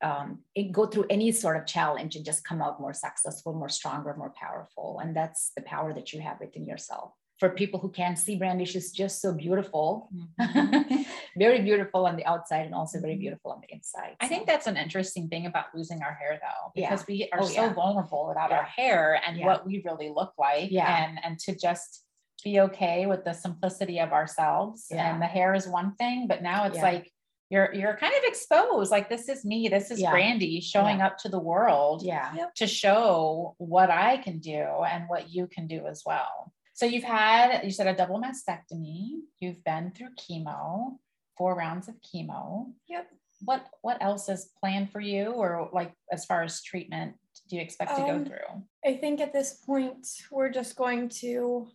um, 0.00 0.40
go 0.70 0.86
through 0.86 1.06
any 1.10 1.32
sort 1.32 1.56
of 1.56 1.66
challenge 1.66 2.14
and 2.14 2.24
just 2.24 2.44
come 2.44 2.62
out 2.62 2.80
more 2.80 2.94
successful, 2.94 3.52
more 3.52 3.68
stronger, 3.68 4.14
more 4.16 4.32
powerful. 4.40 5.00
And 5.02 5.16
that's 5.16 5.50
the 5.56 5.62
power 5.62 5.92
that 5.92 6.12
you 6.12 6.20
have 6.20 6.38
within 6.40 6.66
yourself. 6.66 7.12
For 7.38 7.50
people 7.50 7.78
who 7.78 7.90
can't 7.90 8.18
see 8.18 8.36
Brandy, 8.36 8.64
is 8.64 8.90
just 8.90 9.20
so 9.20 9.32
beautiful, 9.32 10.10
Mhm. 10.40 11.06
very 11.36 11.62
beautiful 11.62 12.04
on 12.06 12.16
the 12.16 12.26
outside 12.26 12.66
and 12.66 12.74
also 12.74 13.00
very 13.00 13.16
beautiful 13.16 13.52
on 13.52 13.60
the 13.60 13.72
inside. 13.72 14.16
I 14.20 14.26
think 14.26 14.46
that's 14.46 14.66
an 14.66 14.76
interesting 14.76 15.28
thing 15.28 15.46
about 15.46 15.66
losing 15.74 16.02
our 16.02 16.14
hair 16.14 16.40
though, 16.42 16.72
Yeah. 16.74 16.90
because 16.90 17.06
we 17.06 17.28
are 17.32 17.40
Oh, 17.42 17.46
so 17.46 17.62
yeah. 17.66 17.72
vulnerable 17.72 18.26
without 18.28 18.50
Yeah. 18.50 18.58
our 18.58 18.64
hair 18.64 19.20
and 19.24 19.36
Yeah. 19.36 19.46
what 19.46 19.64
we 19.66 19.82
really 19.84 20.08
look 20.10 20.32
like. 20.36 20.70
Yeah. 20.72 21.04
And 21.04 21.24
and 21.24 21.38
to 21.40 21.54
just 21.56 22.04
be 22.44 22.60
okay 22.60 23.06
with 23.06 23.24
the 23.24 23.32
simplicity 23.34 23.98
of 24.00 24.12
ourselves. 24.12 24.86
Yeah. 24.90 25.12
And 25.12 25.22
the 25.22 25.26
hair 25.26 25.54
is 25.54 25.68
one 25.68 25.94
thing, 25.94 26.26
but 26.26 26.42
now 26.42 26.64
it's 26.64 26.76
Yeah. 26.76 26.82
like 26.82 27.12
you're 27.50 27.72
you're 27.72 27.96
kind 27.96 28.14
of 28.14 28.24
exposed. 28.24 28.90
Like 28.90 29.08
this 29.08 29.28
is 29.28 29.44
me, 29.44 29.68
this 29.68 29.90
is 29.92 30.00
Yeah. 30.00 30.10
Brandy 30.10 30.60
showing 30.60 31.00
up 31.00 31.18
to 31.18 31.28
the 31.28 31.38
world 31.38 32.02
yeah, 32.02 32.34
to 32.56 32.66
show 32.66 33.54
what 33.58 33.90
I 33.90 34.18
can 34.18 34.38
do 34.40 34.60
and 34.92 35.08
what 35.08 35.30
you 35.30 35.46
can 35.46 35.66
do 35.68 35.86
as 35.86 36.02
well. 36.04 36.52
So 36.78 36.86
you've 36.86 37.02
had, 37.02 37.64
you 37.64 37.72
said 37.72 37.88
a 37.88 37.92
double 37.92 38.20
mastectomy, 38.22 39.22
you've 39.40 39.64
been 39.64 39.90
through 39.90 40.10
chemo, 40.14 40.98
four 41.36 41.56
rounds 41.56 41.88
of 41.88 41.96
chemo. 42.00 42.72
Yep. 42.88 43.08
What 43.44 43.66
what 43.82 44.00
else 44.00 44.28
is 44.28 44.50
planned 44.60 44.92
for 44.92 45.00
you 45.00 45.32
or 45.32 45.70
like 45.72 45.92
as 46.12 46.24
far 46.24 46.44
as 46.44 46.62
treatment 46.62 47.16
do 47.48 47.56
you 47.56 47.62
expect 47.62 47.96
to 47.96 48.02
Um, 48.02 48.22
go 48.22 48.30
through? 48.30 48.62
I 48.84 48.96
think 48.96 49.20
at 49.20 49.32
this 49.32 49.54
point 49.54 50.06
we're 50.30 50.50
just 50.50 50.76
going 50.76 51.08
to 51.24 51.66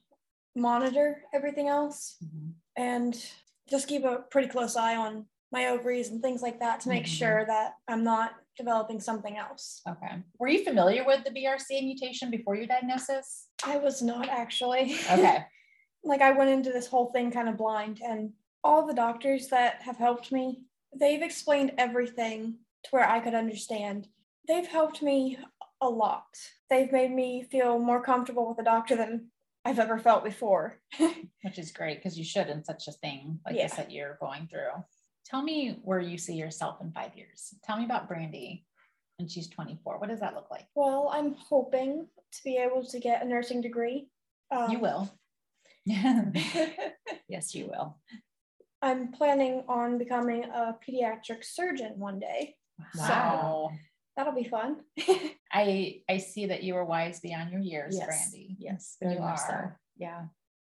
monitor 0.55 1.23
everything 1.33 1.67
else 1.67 2.17
and 2.77 3.13
just 3.69 3.89
keep 3.89 4.05
a 4.05 4.19
pretty 4.31 4.47
close 4.47 4.77
eye 4.77 4.95
on 4.95 5.25
my 5.51 5.67
ovaries 5.67 6.07
and 6.11 6.21
things 6.21 6.41
like 6.41 6.61
that 6.61 6.79
to 6.81 6.89
make 6.89 7.03
Mhm. 7.03 7.17
sure 7.19 7.45
that 7.45 7.73
I'm 7.89 8.05
not 8.05 8.35
developing 8.57 9.01
something 9.01 9.35
else. 9.37 9.81
Okay. 9.87 10.23
Were 10.39 10.47
you 10.47 10.63
familiar 10.63 11.03
with 11.05 11.25
the 11.25 11.31
BRCA 11.31 11.81
mutation 11.83 12.29
before 12.31 12.55
your 12.55 12.67
diagnosis? 12.67 13.49
I 13.65 13.77
was 13.77 14.01
not 14.01 14.29
actually. 14.29 14.95
Okay. 15.11 15.45
like 16.03 16.21
I 16.21 16.31
went 16.31 16.49
into 16.49 16.71
this 16.71 16.87
whole 16.87 17.11
thing 17.11 17.31
kind 17.31 17.47
of 17.49 17.57
blind 17.57 18.01
and 18.05 18.33
all 18.63 18.85
the 18.85 18.93
doctors 18.93 19.47
that 19.49 19.81
have 19.81 19.97
helped 19.97 20.31
me, 20.31 20.61
they've 20.97 21.21
explained 21.21 21.73
everything 21.77 22.55
to 22.83 22.89
where 22.91 23.07
I 23.09 23.19
could 23.19 23.33
understand. 23.33 24.07
They've 24.47 24.67
helped 24.67 25.01
me 25.01 25.37
a 25.81 25.89
lot. 25.89 26.37
They've 26.69 26.91
made 26.91 27.11
me 27.11 27.43
feel 27.51 27.79
more 27.79 28.01
comfortable 28.01 28.47
with 28.47 28.59
a 28.59 28.63
doctor 28.63 28.95
than 28.95 29.27
I've 29.65 29.79
ever 29.79 29.97
felt 29.99 30.23
before. 30.23 30.79
Which 31.43 31.57
is 31.59 31.71
great 31.71 31.97
because 31.97 32.17
you 32.17 32.23
should 32.23 32.47
in 32.47 32.63
such 32.63 32.87
a 32.87 32.91
thing 32.91 33.39
like 33.45 33.55
Yeah. 33.55 33.63
this 33.67 33.75
that 33.75 33.91
you're 33.91 34.17
going 34.19 34.47
through. 34.47 34.71
Tell 35.25 35.41
me 35.41 35.79
where 35.83 35.99
you 35.99 36.17
see 36.17 36.35
yourself 36.35 36.81
in 36.81 36.91
five 36.91 37.15
years. 37.15 37.53
Tell 37.63 37.77
me 37.77 37.85
about 37.85 38.07
Brandy 38.07 38.65
and 39.19 39.29
she's 39.29 39.47
24. 39.47 39.99
What 39.99 40.09
does 40.09 40.19
that 40.19 40.33
look 40.35 40.49
like? 40.49 40.67
Well, 40.75 41.09
I'm 41.13 41.33
hoping 41.35 42.07
to 42.31 42.43
be 42.43 42.57
able 42.57 42.83
to 42.85 42.99
get 42.99 43.21
a 43.23 43.27
nursing 43.27 43.61
degree. 43.61 44.07
Um, 44.51 44.71
You 44.71 44.79
will. 44.79 45.09
yes, 45.85 47.53
you 47.53 47.67
will. 47.67 47.97
I'm 48.81 49.11
planning 49.11 49.63
on 49.67 49.97
becoming 49.97 50.43
a 50.45 50.75
pediatric 50.87 51.43
surgeon 51.43 51.93
one 51.97 52.19
day. 52.19 52.55
wow. 52.97 53.71
That'll 54.15 54.33
be 54.35 54.43
fun. 54.43 54.77
I 55.51 56.01
I 56.07 56.17
see 56.17 56.45
that 56.47 56.61
you 56.63 56.75
are 56.75 56.85
wise 56.85 57.19
beyond 57.19 57.51
your 57.51 57.61
years, 57.61 57.95
Yes, 57.97 58.05
Brandy. 58.05 58.55
yes, 58.59 58.97
very 59.01 59.15
You 59.15 59.21
much 59.21 59.39
so. 59.39 59.53
are. 59.53 59.79
Yeah, 59.97 60.25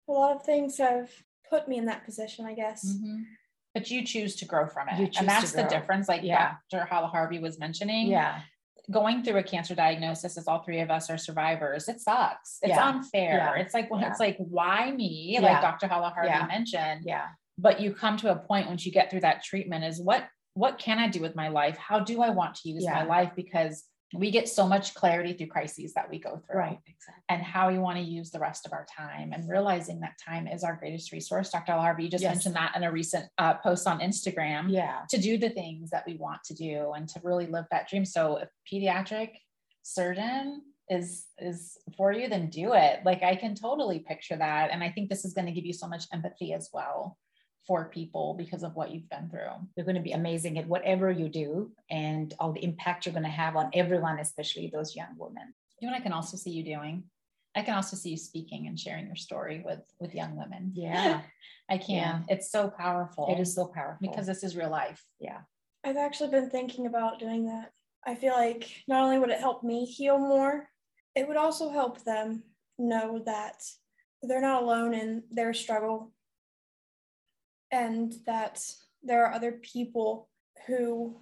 a 0.08 0.12
lot 0.12 0.36
of 0.36 0.44
things 0.44 0.78
have 0.78 1.10
put 1.50 1.66
me 1.68 1.76
in 1.78 1.86
that 1.86 2.04
position, 2.04 2.46
I 2.46 2.54
guess. 2.54 2.84
Mhm. 2.86 3.24
But 3.74 3.90
you 3.90 4.04
choose 4.04 4.36
to 4.36 4.44
grow 4.44 4.66
from 4.66 4.88
it. 4.88 4.98
You 4.98 5.08
and 5.18 5.28
that's 5.28 5.52
the 5.52 5.62
difference. 5.64 6.08
Like 6.08 6.22
Yeah. 6.22 6.54
Dr. 6.70 6.86
Halaharvi 6.90 7.40
was 7.40 7.58
mentioning. 7.58 8.08
yeah, 8.08 8.40
Going 8.90 9.22
through 9.22 9.36
a 9.38 9.42
cancer 9.42 9.74
diagnosis, 9.74 10.36
as 10.36 10.46
all 10.48 10.62
three 10.62 10.80
of 10.80 10.90
us 10.90 11.08
are 11.08 11.16
survivors, 11.16 11.88
it 11.88 12.00
sucks. 12.00 12.58
It's 12.62 12.70
Yeah. 12.70 12.84
unfair. 12.88 13.54
Yeah. 13.56 13.62
It's 13.62 13.72
like 13.72 13.90
when 13.90 14.00
Yeah. 14.02 14.10
it's 14.10 14.20
like, 14.20 14.36
why 14.38 14.90
me? 14.90 15.38
Like 15.40 15.62
Dr. 15.62 15.86
Halaharvi 15.86 16.48
mentioned. 16.48 17.02
yeah, 17.06 17.28
But 17.56 17.80
you 17.80 17.94
come 17.94 18.16
to 18.18 18.30
a 18.32 18.36
point 18.36 18.66
once 18.68 18.84
you 18.84 18.92
get 18.92 19.10
through 19.10 19.20
that 19.20 19.42
treatment 19.42 19.84
is 19.84 20.00
what 20.00 20.28
what 20.54 20.78
can 20.78 20.98
I 20.98 21.08
do 21.08 21.22
with 21.22 21.34
my 21.34 21.48
life? 21.48 21.78
How 21.78 21.98
do 22.00 22.20
I 22.20 22.28
want 22.28 22.56
to 22.56 22.68
use 22.68 22.84
my 22.84 23.04
life? 23.04 23.30
Because 23.34 23.84
we 24.14 24.30
get 24.30 24.48
so 24.48 24.66
much 24.66 24.94
clarity 24.94 25.32
through 25.32 25.46
crises 25.46 25.94
that 25.94 26.08
we 26.10 26.18
go 26.18 26.36
through 26.46 26.58
Right. 26.58 26.78
Exactly. 26.86 27.22
and 27.28 27.42
how 27.42 27.70
we 27.70 27.78
want 27.78 27.96
to 27.98 28.02
use 28.04 28.30
the 28.30 28.38
rest 28.38 28.66
of 28.66 28.72
our 28.72 28.86
time 28.94 29.32
and 29.32 29.48
realizing 29.48 30.00
that 30.00 30.18
time 30.24 30.46
is 30.46 30.62
our 30.64 30.76
greatest 30.76 31.12
resource 31.12 31.50
dr 31.50 31.72
harvey 31.72 32.04
you 32.04 32.10
just 32.10 32.22
Yes. 32.22 32.34
mentioned 32.34 32.56
that 32.56 32.72
in 32.76 32.84
a 32.84 32.92
recent 32.92 33.26
uh, 33.38 33.54
post 33.54 33.86
on 33.86 34.00
instagram 34.00 34.66
Yeah. 34.70 35.00
to 35.10 35.18
do 35.18 35.38
the 35.38 35.50
things 35.50 35.90
that 35.90 36.04
we 36.06 36.16
want 36.16 36.44
to 36.44 36.54
do 36.54 36.92
and 36.92 37.08
to 37.10 37.20
really 37.22 37.46
live 37.46 37.64
that 37.70 37.88
dream 37.88 38.04
so 38.04 38.36
if 38.38 38.48
pediatric 38.70 39.30
surgeon 39.82 40.62
is 40.90 41.26
is 41.38 41.78
for 41.96 42.12
you 42.12 42.28
then 42.28 42.48
do 42.50 42.72
it 42.74 43.00
like 43.04 43.22
i 43.22 43.34
can 43.34 43.54
totally 43.54 44.00
picture 44.00 44.36
that 44.36 44.70
and 44.70 44.82
i 44.82 44.90
think 44.90 45.08
this 45.08 45.24
is 45.24 45.32
going 45.32 45.46
to 45.46 45.52
give 45.52 45.64
you 45.64 45.72
so 45.72 45.86
much 45.88 46.04
empathy 46.12 46.52
as 46.52 46.68
well 46.72 47.16
for 47.66 47.84
people 47.88 48.34
because 48.34 48.62
of 48.64 48.74
what 48.74 48.90
you've 48.90 49.08
been 49.08 49.28
through 49.30 49.50
You're 49.76 49.86
going 49.86 49.96
to 49.96 50.02
be 50.02 50.12
amazing 50.12 50.58
at 50.58 50.66
whatever 50.66 51.10
you 51.10 51.28
do 51.28 51.70
and 51.90 52.34
all 52.38 52.52
the 52.52 52.64
impact 52.64 53.06
you're 53.06 53.12
going 53.12 53.22
to 53.24 53.28
have 53.28 53.54
on 53.56 53.70
everyone, 53.72 54.18
especially 54.18 54.66
those 54.72 54.96
young 54.96 55.14
women. 55.16 55.54
you 55.80 55.86
know 55.86 55.92
what 55.92 56.00
i 56.00 56.02
can 56.02 56.12
also 56.12 56.36
see 56.36 56.50
you 56.50 56.64
doing 56.64 57.04
i 57.54 57.62
can 57.62 57.74
also 57.74 57.96
see 57.96 58.10
you 58.10 58.16
speaking 58.16 58.66
and 58.66 58.78
sharing 58.78 59.06
your 59.06 59.16
story 59.16 59.62
with 59.64 59.80
with 60.00 60.14
young 60.14 60.36
women 60.36 60.72
Yeah. 60.74 61.20
i 61.74 61.78
can 61.78 62.24
it's 62.28 62.50
so 62.50 62.68
powerful 62.70 63.28
It 63.34 63.40
is 63.40 63.54
so 63.54 63.66
powerful. 63.66 63.98
because 64.08 64.26
this 64.26 64.42
is 64.44 64.56
real 64.56 64.70
life 64.70 65.02
yeah. 65.20 65.40
I've 65.84 65.96
actually 65.96 66.30
been 66.30 66.48
thinking 66.48 66.86
about 66.86 67.18
doing 67.18 67.46
that. 67.46 67.72
I 68.06 68.14
feel 68.14 68.34
like 68.34 68.70
not 68.86 69.02
only 69.02 69.18
would 69.18 69.30
it 69.30 69.40
help 69.40 69.64
me 69.64 69.84
heal 69.84 70.16
more, 70.16 70.68
it 71.16 71.26
would 71.26 71.36
also 71.36 71.70
help 71.70 72.04
them 72.04 72.44
know 72.78 73.20
that 73.26 73.58
they're 74.22 74.40
not 74.50 74.62
alone 74.62 74.94
in 74.94 75.24
their 75.32 75.52
struggle 75.52 76.12
and 77.72 78.14
that 78.26 78.64
there 79.02 79.24
are 79.26 79.32
other 79.32 79.52
people 79.52 80.28
who 80.66 81.20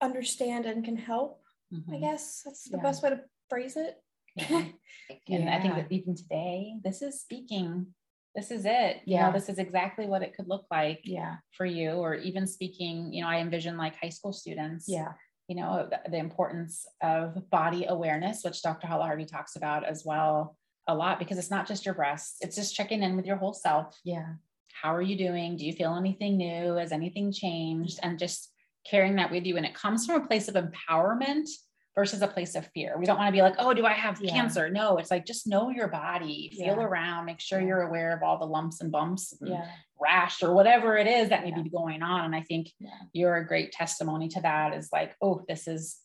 understand 0.00 0.64
and 0.64 0.84
can 0.84 0.96
help. 0.96 1.42
I 1.72 1.76
Mhm. 1.76 2.00
guess 2.00 2.42
that's 2.42 2.64
the 2.64 2.78
Yeah. 2.78 2.82
best 2.82 3.02
way 3.02 3.10
to 3.10 3.24
phrase 3.50 3.76
it. 3.76 4.02
Yeah. 4.36 4.68
and 5.28 5.50
I 5.50 5.60
think 5.60 5.74
that 5.74 5.92
even 5.92 6.14
today, 6.14 6.76
this 6.82 7.02
is 7.02 7.20
speaking. 7.20 7.94
This 8.34 8.50
is 8.52 8.64
it. 8.64 8.98
You 9.04 9.16
Yeah. 9.16 9.26
know, 9.26 9.32
this 9.32 9.48
is 9.48 9.58
exactly 9.58 10.06
what 10.06 10.22
it 10.22 10.34
could 10.34 10.48
look 10.48 10.66
like 10.70 11.00
Yeah. 11.04 11.38
for 11.50 11.66
you, 11.66 11.92
or 11.94 12.14
even 12.14 12.46
speaking, 12.46 13.12
you 13.12 13.22
know, 13.22 13.28
I 13.28 13.38
envision 13.40 13.76
like 13.76 13.96
high 13.96 14.08
school 14.08 14.32
students, 14.32 14.88
Yeah. 14.88 15.14
you 15.48 15.56
know, 15.56 15.88
the, 15.90 16.10
the 16.10 16.16
importance 16.16 16.86
of 17.02 17.50
body 17.50 17.86
awareness, 17.86 18.44
which 18.44 18.62
Dr. 18.62 18.86
Halaharvi 18.86 19.26
talks 19.26 19.56
about 19.56 19.84
as 19.84 20.04
well 20.04 20.56
a 20.86 20.94
lot, 20.94 21.18
because 21.18 21.38
it's 21.38 21.50
not 21.50 21.66
just 21.66 21.84
your 21.84 21.94
breasts, 21.94 22.40
it's 22.40 22.56
just 22.56 22.74
checking 22.74 23.02
in 23.02 23.16
with 23.16 23.26
your 23.26 23.36
whole 23.36 23.52
self. 23.52 23.98
Yeah. 24.04 24.34
How 24.72 24.94
are 24.94 25.02
you 25.02 25.16
doing? 25.16 25.56
Do 25.56 25.66
you 25.66 25.72
feel 25.72 25.94
anything 25.94 26.36
new? 26.36 26.74
Has 26.74 26.92
anything 26.92 27.32
changed? 27.32 27.98
And 28.02 28.18
just 28.18 28.52
carrying 28.88 29.16
that 29.16 29.30
with 29.30 29.44
you. 29.44 29.56
And 29.56 29.66
it 29.66 29.74
comes 29.74 30.06
from 30.06 30.22
a 30.22 30.26
place 30.26 30.48
of 30.48 30.54
empowerment 30.56 31.48
versus 31.94 32.22
a 32.22 32.28
place 32.28 32.54
of 32.54 32.66
fear. 32.72 32.96
We 32.98 33.04
don't 33.04 33.18
want 33.18 33.28
to 33.28 33.32
be 33.32 33.42
like, 33.42 33.56
oh, 33.58 33.74
do 33.74 33.84
I 33.84 33.92
have 33.92 34.20
Yeah. 34.22 34.32
cancer? 34.32 34.70
No, 34.70 34.96
it's 34.96 35.10
like 35.10 35.26
just 35.26 35.46
know 35.46 35.70
your 35.70 35.88
body, 35.88 36.50
feel 36.54 36.76
Yeah. 36.76 36.84
around, 36.84 37.26
make 37.26 37.40
sure 37.40 37.60
Yeah. 37.60 37.66
you're 37.66 37.82
aware 37.82 38.16
of 38.16 38.22
all 38.22 38.38
the 38.38 38.46
lumps 38.46 38.80
and 38.80 38.90
bumps, 38.90 39.34
and 39.40 39.62
rash 40.00 40.42
or 40.42 40.54
whatever 40.54 40.96
it 40.96 41.06
is 41.06 41.28
that 41.28 41.44
may 41.44 41.50
be 41.50 41.68
going 41.68 42.02
on. 42.02 42.24
And 42.24 42.34
I 42.34 42.42
think 42.42 42.68
you're 43.12 43.36
a 43.36 43.46
great 43.46 43.72
testimony 43.72 44.28
to 44.28 44.40
that 44.40 44.72
is 44.74 44.88
like, 44.92 45.14
oh, 45.20 45.44
this 45.46 45.66
is 45.68 45.98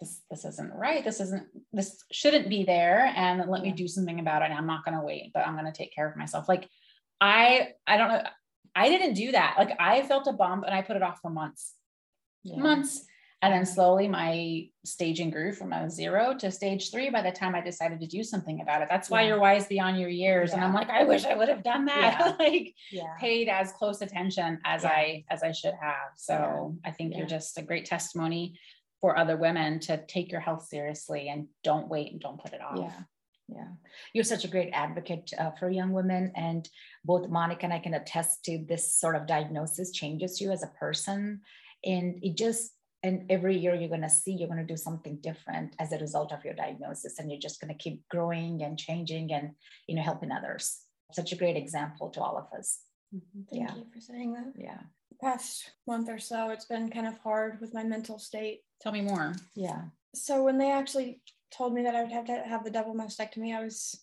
this 0.00 0.22
this 0.30 0.44
isn't 0.44 0.72
right. 0.72 1.04
This 1.04 1.20
isn't 1.20 1.46
this 1.72 2.02
shouldn't 2.10 2.48
be 2.48 2.64
there. 2.64 3.12
And 3.14 3.48
let 3.48 3.62
me 3.62 3.70
do 3.72 3.86
something 3.86 4.18
about 4.18 4.42
it. 4.42 4.50
I'm 4.50 4.66
not 4.66 4.84
gonna 4.84 5.04
wait, 5.04 5.32
but 5.34 5.46
I'm 5.46 5.56
gonna 5.56 5.72
take 5.72 5.94
care 5.94 6.08
of 6.08 6.16
myself. 6.16 6.48
Like 6.48 6.68
I 7.20 7.72
I 7.86 7.96
don't 7.96 8.08
know. 8.08 8.22
I 8.76 8.88
didn't 8.88 9.14
do 9.14 9.32
that. 9.32 9.54
Like 9.58 9.76
I 9.78 10.02
felt 10.02 10.26
a 10.26 10.32
bump 10.32 10.64
and 10.66 10.74
I 10.74 10.82
put 10.82 10.96
it 10.96 11.02
off 11.02 11.20
for 11.20 11.30
months 11.30 11.74
Yeah. 12.42 12.56
months. 12.60 13.04
And 13.42 13.52
then 13.52 13.66
slowly 13.66 14.08
my 14.08 14.68
staging 14.86 15.30
grew 15.30 15.52
from 15.52 15.74
a 15.74 15.90
zero 15.90 16.34
to 16.38 16.50
stage 16.50 16.90
three 16.90 17.10
by 17.10 17.20
the 17.20 17.30
time 17.30 17.54
I 17.54 17.60
decided 17.60 18.00
to 18.00 18.06
do 18.06 18.22
something 18.22 18.62
about 18.62 18.80
it. 18.80 18.88
That's 18.90 19.10
why 19.10 19.20
Yeah. 19.22 19.28
you're 19.28 19.40
wise 19.40 19.66
beyond 19.66 19.98
your 20.00 20.08
years. 20.08 20.54
And 20.54 20.64
I'm 20.64 20.72
like, 20.72 20.88
I 20.88 21.04
wish 21.04 21.26
I 21.26 21.34
would 21.34 21.50
have 21.50 21.62
done 21.62 21.84
that. 21.84 22.36
like 22.38 22.74
Yeah. 22.90 23.14
paid 23.20 23.48
as 23.50 23.72
close 23.72 24.00
attention 24.00 24.60
as 24.64 24.82
Yeah. 24.82 24.88
I 24.90 25.24
as 25.30 25.42
I 25.42 25.52
should 25.52 25.74
have. 25.80 26.12
So 26.16 26.76
I 26.86 26.90
think 26.90 27.12
Yeah. 27.12 27.18
you're 27.18 27.26
just 27.26 27.58
a 27.58 27.62
great 27.62 27.84
testimony 27.84 28.58
for 29.02 29.18
other 29.18 29.36
women 29.36 29.78
to 29.80 29.98
take 30.06 30.32
your 30.32 30.40
health 30.40 30.64
seriously 30.66 31.28
and 31.28 31.48
don't 31.62 31.88
wait 31.88 32.12
and 32.12 32.20
don't 32.22 32.40
put 32.40 32.54
it 32.54 32.62
off. 32.62 32.78
Yeah. 32.78 33.02
Yeah. 33.48 33.68
You're 34.12 34.24
such 34.24 34.44
a 34.44 34.48
great 34.48 34.70
advocate 34.72 35.30
uh, 35.38 35.50
for 35.52 35.68
young 35.70 35.92
women. 35.92 36.32
And 36.34 36.68
both 37.04 37.28
Monica 37.28 37.64
and 37.64 37.72
I 37.72 37.78
can 37.78 37.94
attest 37.94 38.44
to 38.44 38.64
this 38.66 38.94
sort 38.94 39.16
of 39.16 39.26
diagnosis 39.26 39.92
changes 39.92 40.40
you 40.40 40.50
as 40.50 40.62
a 40.62 40.68
person. 40.78 41.42
And 41.84 42.18
it 42.22 42.36
just, 42.36 42.72
and 43.02 43.30
every 43.30 43.58
year 43.58 43.74
you're 43.74 43.90
going 43.90 44.00
to 44.00 44.08
see 44.08 44.32
you're 44.32 44.48
going 44.48 44.66
to 44.66 44.72
do 44.72 44.78
something 44.78 45.18
different 45.20 45.76
as 45.78 45.92
a 45.92 45.98
result 45.98 46.32
of 46.32 46.44
your 46.44 46.54
diagnosis. 46.54 47.18
And 47.18 47.30
you're 47.30 47.40
just 47.40 47.60
going 47.60 47.72
to 47.72 47.78
keep 47.78 48.08
growing 48.08 48.62
and 48.62 48.78
changing 48.78 49.32
and, 49.32 49.50
you 49.86 49.94
know, 49.96 50.02
helping 50.02 50.32
others. 50.32 50.80
Such 51.12 51.32
a 51.32 51.36
great 51.36 51.56
example 51.56 52.08
to 52.10 52.22
all 52.22 52.38
of 52.38 52.58
us. 52.58 52.80
Thank 53.50 53.68
Yeah. 53.68 53.74
you 53.76 53.84
for 53.92 54.00
saying 54.00 54.32
that. 54.32 54.52
Yeah. 54.56 54.78
The 55.10 55.16
past 55.20 55.70
month 55.86 56.08
or 56.08 56.18
so, 56.18 56.50
it's 56.50 56.64
been 56.64 56.90
kind 56.90 57.06
of 57.06 57.18
hard 57.18 57.60
with 57.60 57.74
my 57.74 57.84
mental 57.84 58.18
state. 58.18 58.62
Tell 58.80 58.90
me 58.90 59.02
more. 59.02 59.34
Yeah. 59.54 59.82
So 60.14 60.42
when 60.42 60.58
they 60.58 60.72
actually 60.72 61.20
told 61.56 61.74
me 61.74 61.82
that 61.82 61.94
I 61.94 62.02
would 62.02 62.12
have 62.12 62.26
to 62.26 62.42
have 62.46 62.64
the 62.64 62.70
double 62.70 62.94
mastectomy, 62.94 63.54
I 63.54 63.62
was 63.62 64.00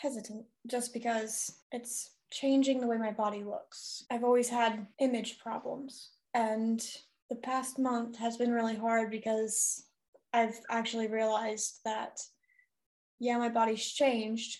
hesitant 0.00 0.44
just 0.66 0.92
because 0.92 1.52
it's 1.70 2.10
changing 2.30 2.80
the 2.80 2.86
way 2.86 2.96
my 2.96 3.12
body 3.12 3.44
looks. 3.44 4.04
I've 4.10 4.24
always 4.24 4.48
had 4.48 4.86
image 4.98 5.38
problems, 5.38 6.10
and 6.34 6.84
the 7.30 7.36
past 7.36 7.78
month 7.78 8.18
has 8.18 8.36
been 8.36 8.52
really 8.52 8.76
hard 8.76 9.10
because 9.10 9.84
I've 10.32 10.58
actually 10.70 11.08
realized 11.08 11.80
that, 11.84 12.20
yeah, 13.20 13.38
my 13.38 13.48
body's 13.48 13.84
changed. 13.84 14.58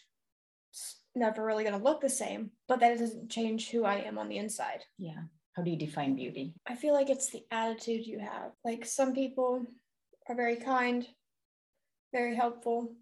It's 0.70 1.00
never 1.14 1.44
really 1.44 1.64
going 1.64 1.76
to 1.76 1.84
look 1.84 2.00
the 2.00 2.08
same, 2.08 2.50
but 2.68 2.80
that 2.80 2.98
doesn't 2.98 3.30
change 3.30 3.70
who 3.70 3.84
I 3.84 3.96
am 3.96 4.18
on 4.18 4.28
the 4.28 4.38
inside. 4.38 4.84
Yeah. 4.98 5.22
How 5.54 5.62
do 5.62 5.70
you 5.70 5.78
define 5.78 6.14
beauty? 6.14 6.54
I 6.66 6.76
feel 6.76 6.94
like 6.94 7.10
it's 7.10 7.30
the 7.30 7.44
attitude 7.50 8.06
you 8.06 8.18
have. 8.20 8.52
Like 8.64 8.86
some 8.86 9.14
people 9.14 9.66
are 10.32 10.36
very 10.36 10.56
kind, 10.56 11.06
very 12.12 12.34
helpful, 12.34 12.94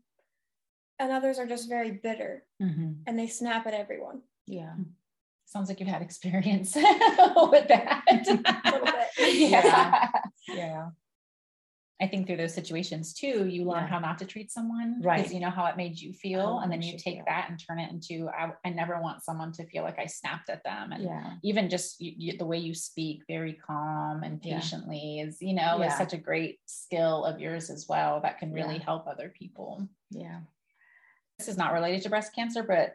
and 0.98 1.12
others 1.12 1.38
are 1.38 1.46
just 1.46 1.68
very 1.68 1.92
bitter 1.92 2.44
Mhm. 2.60 3.02
and 3.06 3.18
they 3.18 3.28
snap 3.28 3.66
at 3.66 3.74
everyone. 3.74 4.22
Yeah. 4.46 4.74
Sounds 5.46 5.68
like 5.68 5.80
you've 5.80 5.88
had 5.88 6.02
experience 6.02 6.74
with 6.76 7.68
that. 7.68 8.02
A 8.08 8.70
little 8.70 8.84
bit. 8.84 9.08
yeah. 9.50 10.08
Yeah. 10.48 10.90
I 12.02 12.06
think 12.08 12.26
through 12.26 12.38
those 12.38 12.54
situations 12.54 13.12
too, 13.12 13.46
you 13.46 13.64
learn 13.64 13.82
Yeah. 13.82 13.88
how 13.88 13.98
not 13.98 14.18
to 14.20 14.24
treat 14.24 14.50
someone 14.50 15.02
Right. 15.02 15.18
because 15.18 15.34
you 15.34 15.40
know 15.40 15.50
how 15.50 15.66
it 15.66 15.76
made 15.76 15.98
you 16.00 16.14
feel, 16.14 16.60
and 16.60 16.72
then 16.72 16.80
you 16.80 16.92
take 16.96 17.16
feel. 17.16 17.24
that 17.26 17.50
and 17.50 17.58
turn 17.60 17.78
it 17.78 17.90
into 17.90 18.28
I, 18.30 18.52
I 18.64 18.70
never 18.70 19.00
want 19.02 19.22
someone 19.22 19.52
to 19.52 19.66
feel 19.66 19.82
like 19.82 19.98
I 19.98 20.06
snapped 20.06 20.48
at 20.48 20.64
them, 20.64 20.92
and 20.92 21.04
Yeah. 21.04 21.34
even 21.42 21.68
just 21.68 22.00
you, 22.00 22.12
you, 22.16 22.38
the 22.38 22.46
way 22.46 22.56
you 22.58 22.74
speak, 22.74 23.24
very 23.28 23.52
calm 23.52 24.22
and 24.22 24.40
Yeah. 24.42 24.54
patiently, 24.56 25.20
is 25.20 25.42
you 25.42 25.52
know 25.52 25.82
is 25.82 25.94
such 25.96 26.14
a 26.14 26.18
great 26.18 26.58
skill 26.64 27.24
of 27.24 27.38
yours 27.38 27.68
as 27.68 27.86
well 27.86 28.20
that 28.22 28.38
can 28.38 28.52
really 28.52 28.76
Yeah. 28.76 28.84
help 28.84 29.06
other 29.06 29.28
people. 29.28 29.86
Yeah. 30.10 30.40
This 31.38 31.48
is 31.48 31.56
not 31.58 31.72
related 31.74 32.02
to 32.02 32.08
breast 32.08 32.34
cancer, 32.34 32.62
but 32.62 32.94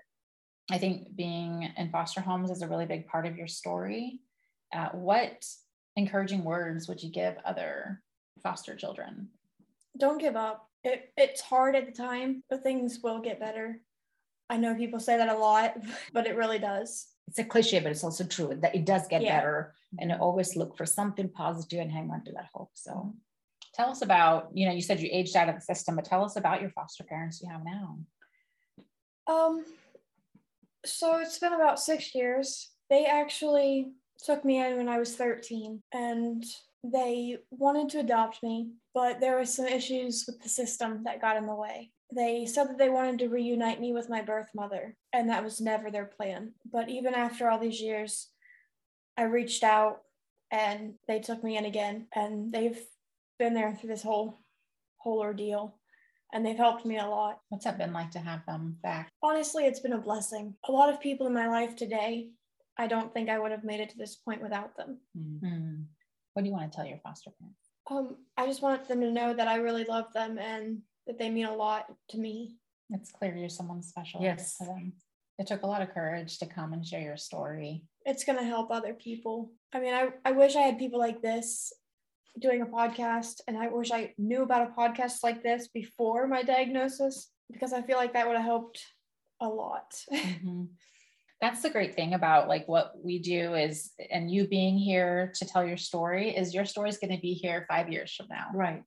I 0.72 0.80
think 0.80 1.16
being 1.16 1.64
in 1.78 1.92
foster 1.92 2.22
homes 2.22 2.50
is 2.50 2.64
a 2.64 2.68
really 2.68 2.88
big 2.88 3.08
part 3.08 3.28
of 3.28 3.38
your 3.38 3.48
story. 3.48 4.20
Uh, 4.74 4.90
what 4.90 5.46
encouraging 5.96 6.44
words 6.44 6.88
would 6.88 7.02
you 7.04 7.12
give 7.12 7.38
other 7.46 8.02
foster 8.46 8.76
children? 8.76 9.30
Don't 9.98 10.22
give 10.22 10.36
up. 10.36 10.70
It, 10.84 11.10
it's 11.18 11.42
hard 11.42 11.76
at 11.76 11.88
the 11.88 11.92
time, 11.92 12.44
but 12.48 12.62
things 12.62 13.00
will 13.02 13.20
get 13.20 13.40
better. 13.40 13.82
I 14.52 14.58
know 14.58 14.76
people 14.76 15.00
say 15.00 15.18
that 15.18 15.30
a 15.30 15.38
lot, 15.38 15.78
but 16.14 16.28
it 16.28 16.36
really 16.36 16.60
does. 16.60 17.08
It's 17.28 17.40
a 17.40 17.44
cliche, 17.44 17.80
but 17.80 17.92
it's 17.92 18.04
also 18.04 18.24
true 18.24 18.56
that 18.62 18.76
it 18.76 18.86
does 18.86 19.08
get 19.08 19.24
Yeah. 19.24 19.38
better. 19.38 19.74
And 20.00 20.14
I 20.14 20.18
always 20.18 20.56
look 20.56 20.78
for 20.78 20.86
something 20.86 21.28
positive 21.28 21.80
and 21.80 21.92
hang 21.92 22.12
on 22.12 22.24
to 22.26 22.32
that 22.34 22.50
hope. 22.54 22.70
So 22.76 23.16
Tell 23.74 23.90
us 23.90 24.02
about, 24.02 24.52
you 24.54 24.66
know, 24.66 24.72
you 24.74 24.82
said 24.82 25.02
you 25.02 25.10
aged 25.12 25.36
out 25.36 25.50
of 25.50 25.56
the 25.56 25.62
system, 25.62 25.98
but 25.98 26.06
tell 26.06 26.24
us 26.24 26.38
about 26.38 26.62
your 26.62 26.70
foster 26.70 27.04
parents 27.04 27.42
you 27.42 27.50
have 27.50 27.62
now. 27.66 28.00
Um, 29.28 29.66
so 30.86 31.18
it's 31.18 31.40
been 31.40 31.52
about 31.52 31.78
six 31.82 32.16
years. 32.16 32.72
They 32.90 33.06
actually 33.06 33.92
took 34.24 34.46
me 34.46 34.66
in 34.66 34.78
when 34.78 34.88
I 34.88 34.98
was 34.98 35.18
13 35.18 35.82
and 35.92 36.42
they 36.92 37.38
wanted 37.52 37.90
to 37.90 38.00
adopt 38.00 38.44
me, 38.44 38.72
but 38.94 39.20
there 39.20 39.38
were 39.38 39.46
some 39.46 39.68
issues 39.68 40.26
with 40.28 40.42
the 40.42 40.50
system 40.50 41.04
that 41.04 41.22
got 41.22 41.38
in 41.38 41.46
the 41.46 41.56
way. 41.56 41.92
They 42.14 42.46
said 42.46 42.70
that 42.70 42.78
they 42.78 42.90
wanted 42.90 43.20
to 43.20 43.30
reunite 43.30 43.82
me 43.82 43.92
with 43.94 44.10
my 44.10 44.22
birth 44.22 44.50
mother, 44.54 44.96
and 45.12 45.30
that 45.30 45.44
was 45.44 45.60
never 45.60 45.90
their 45.90 46.06
plan. 46.06 46.54
But 46.72 46.90
even 46.90 47.14
after 47.14 47.50
all 47.50 47.60
these 47.60 47.82
years, 47.82 48.30
I 49.18 49.24
reached 49.24 49.64
out 49.64 50.02
and 50.52 50.94
they 51.08 51.20
took 51.20 51.44
me 51.44 51.58
in 51.58 51.66
again, 51.66 52.08
and 52.14 52.52
they've 52.52 52.80
been 53.40 53.54
there 53.54 53.76
through 53.76 53.90
this 53.90 54.04
whole 54.04 54.40
whole 54.98 55.20
ordeal 55.20 55.76
and 56.34 56.46
they've 56.46 56.58
helped 56.58 56.86
me 56.86 56.98
a 56.98 57.08
lot. 57.08 57.40
What's 57.50 57.64
that 57.64 57.78
been 57.78 57.94
like 57.94 58.12
to 58.12 58.20
have 58.20 58.46
them 58.46 58.78
back? 58.84 59.10
Honestly, 59.24 59.66
it's 59.66 59.80
been 59.80 59.94
a 59.94 59.98
blessing. 59.98 60.56
A 60.68 60.72
lot 60.72 60.90
of 60.90 61.00
people 61.00 61.28
in 61.28 61.34
my 61.34 61.48
life 61.48 61.76
today, 61.76 62.32
I 62.78 62.88
don't 62.88 63.14
think 63.14 63.30
I 63.30 63.40
would 63.40 63.52
have 63.52 63.64
made 63.64 63.80
it 63.80 63.90
to 63.92 63.98
this 63.98 64.16
point 64.16 64.42
without 64.42 64.76
them. 64.76 64.98
Mm. 65.18 65.86
What 66.36 66.44
do 66.44 66.50
you 66.50 66.54
want 66.54 66.70
to 66.70 66.76
tell 66.76 66.86
your 66.86 66.98
foster 66.98 67.32
parents? 67.40 67.60
Um, 67.90 68.18
I 68.36 68.46
just 68.46 68.62
want 68.62 68.86
them 68.90 69.00
to 69.00 69.10
know 69.10 69.34
that 69.34 69.48
I 69.48 69.56
really 69.56 69.86
love 69.86 70.12
them 70.14 70.38
and 70.38 70.82
that 71.08 71.18
they 71.18 71.30
mean 71.30 71.46
a 71.46 71.56
lot 71.56 71.86
to 72.10 72.18
me. 72.18 72.58
It's 72.90 73.10
clear 73.10 73.34
you're 73.38 73.48
someone 73.48 73.82
special 73.82 74.22
Yes. 74.22 74.58
to 74.58 74.66
them. 74.66 74.92
It 75.40 75.48
took 75.48 75.64
a 75.64 75.68
lot 75.68 75.82
of 75.82 75.92
courage 75.92 76.38
to 76.40 76.46
come 76.46 76.74
and 76.74 76.86
share 76.86 77.00
your 77.02 77.16
story. 77.16 77.84
It's 78.06 78.26
gonna 78.26 78.44
help 78.44 78.70
other 78.70 78.94
people. 78.94 79.54
I 79.72 79.80
mean, 79.80 79.94
I, 79.94 80.10
I 80.26 80.34
wish 80.34 80.58
I 80.58 80.62
had 80.62 80.78
people 80.78 81.00
like 81.00 81.22
this 81.22 81.72
doing 82.38 82.62
a 82.62 82.66
podcast 82.66 83.40
and 83.48 83.58
I 83.58 83.70
wish 83.70 83.92
I 83.92 84.14
knew 84.18 84.44
about 84.44 84.70
a 84.70 84.74
podcast 84.74 85.24
like 85.24 85.42
this 85.42 85.70
before 85.70 86.28
my 86.28 86.44
diagnosis 86.44 87.32
because 87.50 87.72
I 87.72 87.82
feel 87.82 87.96
like 87.96 88.12
that 88.12 88.28
would 88.28 88.36
have 88.36 88.46
helped 88.46 88.84
a 89.40 89.48
lot. 89.48 89.94
Mhm. 90.14 90.68
That's 91.46 91.62
the 91.62 91.70
great 91.70 91.94
thing 91.96 92.16
about 92.16 92.48
like 92.48 92.68
what 92.68 92.94
we 93.04 93.20
do 93.20 93.54
is, 93.54 93.92
and 94.10 94.32
you 94.32 94.48
being 94.48 94.80
here 94.80 95.32
to 95.36 95.46
tell 95.46 95.64
your 95.64 95.78
story 95.78 96.36
is 96.36 96.56
your 96.56 96.66
story 96.66 96.90
is 96.90 96.98
going 96.98 97.16
to 97.16 97.22
be 97.22 97.34
here 97.34 97.68
five 97.70 97.88
years 97.88 98.16
from 98.16 98.26
now 98.30 98.48
Right. 98.52 98.82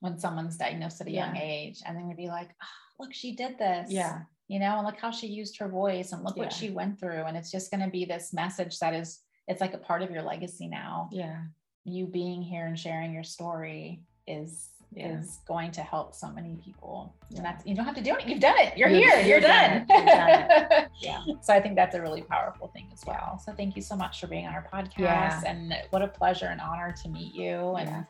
when 0.00 0.18
someone's 0.18 0.56
diagnosed 0.56 1.00
at 1.00 1.06
a 1.06 1.12
young 1.12 1.36
age, 1.36 1.82
and 1.86 1.94
they're 1.94 2.02
going 2.02 2.16
to 2.16 2.20
be 2.20 2.26
like, 2.26 2.50
oh, 2.60 2.66
look, 2.98 3.14
she 3.14 3.36
did 3.36 3.56
this. 3.56 3.92
Yeah. 3.92 4.22
You 4.48 4.58
know, 4.58 4.78
and 4.78 4.86
look 4.86 4.98
how 4.98 5.12
she 5.12 5.28
used 5.28 5.58
her 5.58 5.68
voice, 5.68 6.10
and 6.10 6.24
look 6.24 6.36
what 6.36 6.52
she 6.52 6.70
went 6.70 6.98
through, 6.98 7.22
and 7.22 7.36
it's 7.36 7.52
just 7.52 7.70
going 7.70 7.84
to 7.84 7.90
be 7.90 8.04
this 8.04 8.32
message 8.32 8.80
that 8.80 8.92
is, 8.92 9.20
it's 9.46 9.60
like 9.60 9.74
a 9.74 9.78
part 9.78 10.02
of 10.02 10.10
your 10.10 10.22
legacy 10.22 10.66
now. 10.66 11.08
Yeah. 11.12 11.38
You 11.84 12.06
being 12.06 12.42
here 12.42 12.66
and 12.66 12.76
sharing 12.76 13.12
your 13.14 13.22
story 13.22 14.02
is 14.26 14.70
Yeah. 14.96 15.18
is 15.18 15.40
going 15.46 15.70
to 15.72 15.82
help 15.82 16.14
so 16.14 16.28
many 16.30 16.56
people. 16.64 17.14
Yeah. 17.28 17.36
And 17.36 17.46
that's 17.46 17.66
you 17.66 17.74
don't 17.76 17.84
have 17.84 17.94
to 17.96 18.02
do 18.02 18.14
it. 18.16 18.26
You've 18.26 18.40
done 18.40 18.58
it. 18.58 18.76
You're 18.78 18.88
You've- 18.88 19.02
here. 19.02 19.20
You're 19.20 19.38
you've 19.38 19.42
done 19.46 19.86
done. 19.86 20.06
done 20.06 20.86
Yeah. 21.00 21.22
So 21.42 21.52
I 21.52 21.60
think 21.60 21.76
that's 21.76 21.94
a 21.94 22.00
really 22.00 22.22
powerful 22.22 22.68
thing 22.68 22.88
as 22.92 23.04
well. 23.06 23.38
So 23.44 23.52
thank 23.52 23.76
you 23.76 23.82
so 23.82 23.94
much 23.94 24.20
for 24.20 24.26
being 24.26 24.46
on 24.46 24.54
our 24.54 24.66
podcast. 24.72 24.98
Yeah. 24.98 25.42
And 25.46 25.74
what 25.90 26.00
a 26.02 26.08
pleasure 26.08 26.46
and 26.46 26.60
honor 26.60 26.92
to 27.02 27.08
meet 27.10 27.34
you. 27.34 27.74
And 27.76 28.06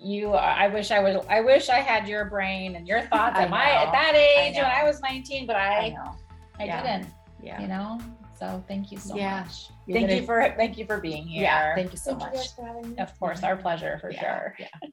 you, 0.00 0.32
I 0.34 0.68
wish 0.68 0.92
I 0.92 1.00
would 1.00 1.26
I 1.28 1.40
wish 1.40 1.68
I 1.70 1.80
had 1.80 2.06
your 2.06 2.24
brain 2.26 2.76
and 2.76 2.86
your 2.86 3.00
thoughts 3.02 3.36
I 3.36 3.42
at 3.42 3.50
my 3.50 3.64
at 3.64 3.90
that 3.90 4.14
age 4.14 4.54
when. 4.54 4.64
I 4.64 4.84
was 4.84 5.00
19, 5.00 5.44
but 5.46 5.56
I 5.56 5.96
I. 6.60 6.62
I, 6.62 6.66
didn't. 6.82 7.08
Yeah. 7.42 7.60
You 7.60 7.66
know. 7.66 7.98
So 8.38 8.62
thank 8.68 8.92
you 8.92 8.98
so 8.98 9.16
Yeah. 9.16 9.40
much. 9.40 9.70
You're 9.86 9.96
thank 9.98 10.08
gonna- 10.08 10.20
you 10.20 10.26
for 10.26 10.54
thank 10.56 10.78
you 10.78 10.86
for 10.86 10.98
being 11.00 11.26
here. 11.26 11.42
Yeah. 11.42 11.74
Thank 11.74 11.90
you 11.90 11.98
so 11.98 12.10
Thank 12.12 12.20
you 12.22 12.26
much. 12.26 12.34
guys 12.36 12.52
for 12.52 12.64
having 12.64 12.90
me. 12.90 12.98
Of 12.98 13.18
course, 13.18 13.42
our 13.42 13.56
pleasure 13.56 13.98
for 14.00 14.12
Yeah. 14.12 14.20
sure. 14.20 14.54
Yeah. 14.60 14.88